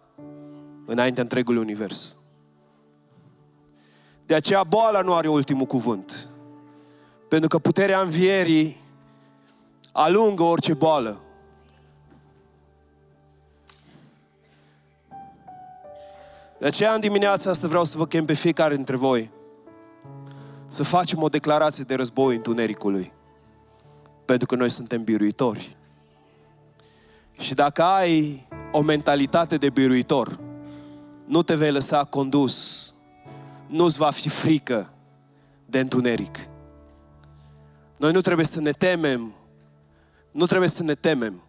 înaintea 0.85 1.23
întregului 1.23 1.61
univers. 1.61 2.17
De 4.25 4.35
aceea 4.35 4.63
boala 4.63 5.01
nu 5.01 5.13
are 5.13 5.29
ultimul 5.29 5.65
cuvânt. 5.65 6.27
Pentru 7.29 7.49
că 7.49 7.59
puterea 7.59 8.01
învierii 8.01 8.81
alungă 9.91 10.43
orice 10.43 10.73
boală. 10.73 11.21
De 16.59 16.65
aceea 16.65 16.93
în 16.93 16.99
dimineața 16.99 17.49
asta 17.49 17.67
vreau 17.67 17.83
să 17.83 17.97
vă 17.97 18.07
chem 18.07 18.25
pe 18.25 18.33
fiecare 18.33 18.75
dintre 18.75 18.95
voi 18.95 19.31
să 20.71 20.83
facem 20.83 21.21
o 21.21 21.29
declarație 21.29 21.83
de 21.83 21.95
război 21.95 22.35
întunericului. 22.35 23.11
Pentru 24.25 24.47
că 24.47 24.55
noi 24.55 24.69
suntem 24.69 25.03
biruitori. 25.03 25.77
Și 27.39 27.53
dacă 27.53 27.83
ai 27.83 28.47
o 28.71 28.81
mentalitate 28.81 29.57
de 29.57 29.69
biruitor, 29.69 30.39
nu 31.25 31.41
te 31.41 31.55
vei 31.55 31.71
lăsa 31.71 32.03
condus, 32.03 32.93
nu-ți 33.67 33.97
va 33.97 34.09
fi 34.09 34.29
frică 34.29 34.89
de 35.65 35.79
întuneric. 35.79 36.37
Noi 37.97 38.11
nu 38.11 38.21
trebuie 38.21 38.45
să 38.45 38.61
ne 38.61 38.71
temem, 38.71 39.33
nu 40.31 40.45
trebuie 40.45 40.69
să 40.69 40.83
ne 40.83 40.93
temem, 40.93 41.41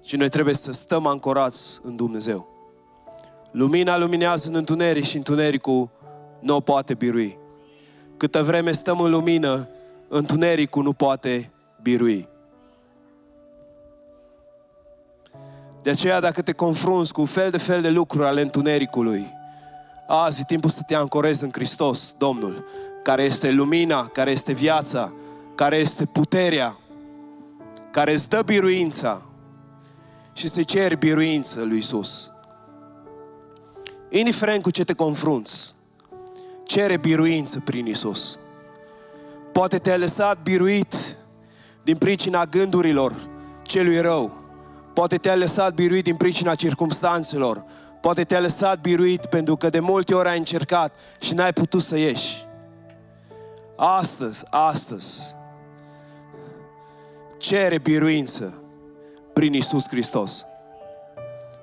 ci 0.00 0.16
noi 0.16 0.28
trebuie 0.28 0.54
să 0.54 0.72
stăm 0.72 1.06
ancorați 1.06 1.80
în 1.82 1.96
Dumnezeu. 1.96 2.48
Lumina 3.50 3.96
luminează 3.96 4.48
în 4.48 4.54
întuneric 4.54 5.04
și 5.04 5.16
întunericul 5.16 5.90
nu 6.40 6.56
o 6.56 6.60
poate 6.60 6.94
birui. 6.94 7.38
Câtă 8.16 8.42
vreme 8.42 8.72
stăm 8.72 9.00
în 9.00 9.10
lumină, 9.10 9.68
întunericul 10.08 10.82
nu 10.82 10.92
poate 10.92 11.50
birui. 11.82 12.28
De 15.82 15.90
aceea, 15.90 16.20
dacă 16.20 16.42
te 16.42 16.52
confrunți 16.52 17.12
cu 17.12 17.24
fel 17.24 17.50
de 17.50 17.58
fel 17.58 17.80
de 17.80 17.88
lucruri 17.88 18.26
ale 18.26 18.40
întunericului, 18.40 19.26
azi 20.06 20.40
e 20.40 20.44
timpul 20.46 20.70
să 20.70 20.82
te 20.86 20.94
ancorezi 20.94 21.44
în 21.44 21.50
Hristos, 21.52 22.14
Domnul, 22.18 22.64
care 23.02 23.22
este 23.22 23.50
lumina, 23.50 24.06
care 24.06 24.30
este 24.30 24.52
viața, 24.52 25.12
care 25.54 25.76
este 25.76 26.04
puterea, 26.04 26.78
care 27.90 28.12
îți 28.12 28.28
dă 28.28 28.42
biruința 28.42 29.22
și 30.32 30.48
să 30.48 30.62
ceri 30.62 30.96
biruință 30.96 31.62
lui 31.62 31.78
Isus. 31.78 32.32
Indiferent 34.08 34.62
cu 34.62 34.70
ce 34.70 34.84
te 34.84 34.92
confrunți, 34.92 35.74
cere 36.70 36.96
biruință 36.96 37.60
prin 37.60 37.86
Isus. 37.86 38.38
Poate 39.52 39.78
te-ai 39.78 39.98
lăsat 39.98 40.42
biruit 40.42 41.16
din 41.82 41.96
pricina 41.96 42.44
gândurilor 42.44 43.14
celui 43.62 44.00
rău. 44.00 44.32
Poate 44.94 45.16
te-ai 45.16 45.38
lăsat 45.38 45.74
biruit 45.74 46.04
din 46.04 46.16
pricina 46.16 46.54
circumstanțelor. 46.54 47.64
Poate 48.00 48.22
te-ai 48.22 48.40
lăsat 48.40 48.80
biruit 48.80 49.26
pentru 49.26 49.56
că 49.56 49.70
de 49.70 49.80
multe 49.80 50.14
ori 50.14 50.28
ai 50.28 50.38
încercat 50.38 50.94
și 51.20 51.34
n-ai 51.34 51.52
putut 51.52 51.82
să 51.82 51.96
ieși. 51.96 52.44
Astăzi, 53.76 54.44
astăzi, 54.50 55.36
cere 57.38 57.78
biruință 57.78 58.62
prin 59.32 59.52
Isus 59.52 59.88
Hristos. 59.88 60.44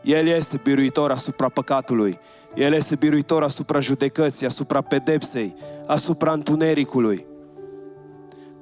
El 0.01 0.27
este 0.27 0.59
biruitor 0.63 1.11
asupra 1.11 1.49
păcatului. 1.49 2.19
El 2.57 2.73
este 2.73 2.95
biruitor 2.95 3.43
asupra 3.43 3.79
judecății, 3.79 4.45
asupra 4.45 4.81
pedepsei, 4.81 5.53
asupra 5.85 6.31
întunericului. 6.31 7.25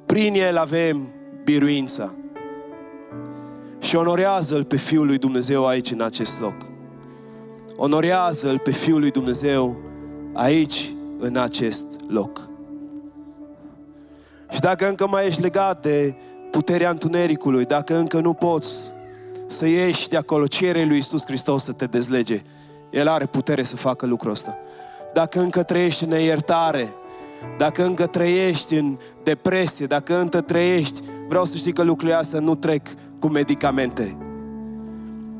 Prin 0.06 0.34
El 0.34 0.58
avem 0.58 1.08
biruința. 1.44 2.16
Și 3.80 3.96
onorează-L 3.96 4.64
pe 4.64 4.76
Fiul 4.76 5.06
lui 5.06 5.18
Dumnezeu 5.18 5.68
aici, 5.68 5.92
în 5.92 6.02
acest 6.02 6.40
loc. 6.40 6.56
Onorează-L 7.76 8.60
pe 8.60 8.72
Fiul 8.72 9.00
lui 9.00 9.12
Dumnezeu 9.12 9.78
aici, 10.34 10.94
în 11.20 11.38
acest 11.38 11.86
loc. 12.08 12.50
Și 14.50 14.60
dacă 14.60 14.88
încă 14.88 15.08
mai 15.08 15.26
ești 15.26 15.42
legat 15.42 15.82
de 15.82 16.16
puterea 16.52 16.90
întunericului, 16.90 17.66
dacă 17.66 17.98
încă 17.98 18.20
nu 18.20 18.34
poți 18.34 18.92
să 19.48 19.68
ieși 19.68 20.10
de 20.10 20.18
acolo, 20.18 20.48
cere 20.48 20.84
lui 20.84 20.98
Isus 20.98 21.26
Hristos 21.26 21.64
să 21.64 21.72
te 21.72 21.86
dezlege. 21.86 22.42
El 22.96 23.08
are 23.08 23.26
putere 23.26 23.64
să 23.64 23.76
facă 23.76 24.06
lucrul 24.06 24.32
ăsta. 24.32 24.58
Dacă 25.14 25.40
încă 25.40 25.64
trăiești 25.64 26.04
în 26.04 26.10
neiertare, 26.10 26.94
dacă 27.58 27.86
încă 27.86 28.06
trăiești 28.06 28.76
în 28.76 28.98
depresie, 29.24 29.86
dacă 29.86 30.20
încă 30.20 30.42
trăiești, 30.42 31.02
vreau 31.28 31.46
să 31.46 31.58
știi 31.58 31.74
că 31.74 31.84
lucrurile 31.84 32.18
astea 32.18 32.40
nu 32.40 32.56
trec 32.56 32.88
cu 33.20 33.28
medicamente. 33.28 34.18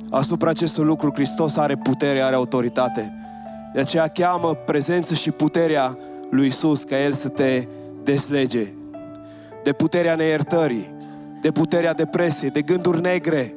Asupra 0.10 0.50
acestor 0.50 0.86
lucruri 0.86 1.14
Hristos 1.14 1.58
are 1.58 1.76
putere, 1.76 2.20
are 2.20 2.36
autoritate. 2.36 3.14
De 3.74 3.80
aceea 3.80 4.08
cheamă 4.08 4.54
prezență 4.54 5.14
și 5.14 5.32
puterea 5.32 5.98
lui 6.30 6.48
Isus 6.48 6.84
ca 6.84 7.00
El 7.00 7.14
să 7.14 7.28
te 7.28 7.68
deslege. 8.04 8.68
De 9.64 9.72
puterea 9.72 10.16
neiertării, 10.16 10.94
de 11.42 11.52
puterea 11.52 11.94
depresiei, 11.94 12.50
de 12.50 12.62
gânduri 12.62 13.02
negre, 13.02 13.54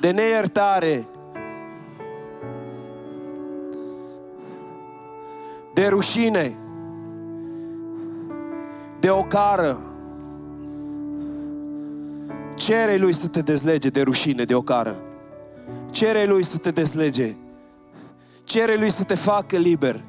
de 0.00 0.10
neiertare, 0.10 1.06
de 5.76 5.86
rușine, 5.86 6.58
de 9.00 9.10
ocară. 9.10 9.78
Cere 12.54 12.96
lui 12.96 13.12
să 13.12 13.28
te 13.28 13.40
dezlege 13.40 13.88
de 13.88 14.02
rușine, 14.02 14.44
de 14.44 14.54
ocară. 14.54 14.96
Cere 15.90 16.24
lui 16.24 16.42
să 16.42 16.56
te 16.56 16.70
dezlege. 16.70 17.36
Cere 18.44 18.76
lui 18.76 18.90
să 18.90 19.04
te 19.04 19.14
facă 19.14 19.56
liber. 19.56 20.04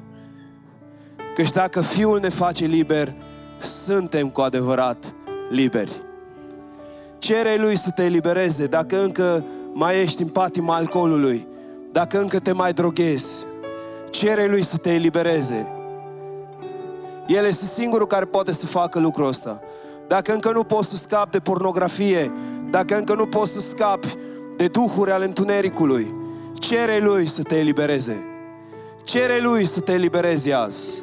Căci 1.34 1.50
dacă 1.50 1.80
Fiul 1.80 2.18
ne 2.20 2.28
face 2.28 2.64
liber, 2.64 3.14
suntem 3.58 4.28
cu 4.28 4.40
adevărat 4.40 5.14
liberi. 5.50 6.02
Cere 7.18 7.56
lui 7.56 7.76
să 7.76 7.90
te 7.90 8.04
elibereze 8.04 8.66
dacă 8.66 9.02
încă 9.02 9.44
mai 9.72 10.00
ești 10.00 10.22
în 10.22 10.28
patima 10.28 10.74
alcoolului, 10.74 11.46
dacă 11.92 12.20
încă 12.20 12.38
te 12.38 12.52
mai 12.52 12.72
droghezi. 12.72 13.47
Cere 14.10 14.46
lui 14.46 14.62
să 14.62 14.76
te 14.76 14.92
elibereze. 14.92 15.72
El 17.26 17.44
este 17.44 17.64
singurul 17.64 18.06
care 18.06 18.24
poate 18.24 18.52
să 18.52 18.66
facă 18.66 18.98
lucrul 18.98 19.26
ăsta. 19.26 19.60
Dacă 20.06 20.32
încă 20.32 20.52
nu 20.52 20.64
poți 20.64 20.88
să 20.88 20.96
scapi 20.96 21.30
de 21.30 21.38
pornografie, 21.38 22.32
dacă 22.70 22.96
încă 22.96 23.14
nu 23.14 23.26
poți 23.26 23.52
să 23.52 23.60
scapi 23.60 24.14
de 24.56 24.66
duhuri 24.66 25.10
ale 25.10 25.24
întunericului, 25.24 26.14
cere 26.58 26.98
lui 26.98 27.26
să 27.26 27.42
te 27.42 27.58
elibereze. 27.58 28.26
Cere 29.04 29.38
lui 29.40 29.64
să 29.64 29.80
te 29.80 29.92
elibereze 29.92 30.52
azi. 30.52 31.02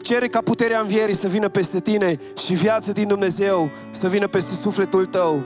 Cere 0.00 0.28
ca 0.28 0.40
puterea 0.40 0.80
învierii 0.80 1.14
să 1.14 1.28
vină 1.28 1.48
peste 1.48 1.80
tine 1.80 2.18
și 2.38 2.54
viața 2.54 2.92
din 2.92 3.08
Dumnezeu 3.08 3.70
să 3.90 4.08
vină 4.08 4.26
peste 4.26 4.54
sufletul 4.54 5.06
tău 5.06 5.42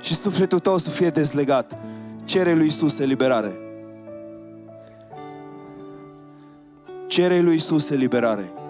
și 0.00 0.14
sufletul 0.14 0.58
tău 0.58 0.78
să 0.78 0.90
fie 0.90 1.08
dezlegat. 1.08 1.78
Cere 2.24 2.54
lui 2.54 2.66
Isus 2.66 2.98
eliberare. 2.98 3.65
Cere 7.08 7.40
lui 7.40 7.54
Isus 7.56 7.90
eliberare. 7.90 8.65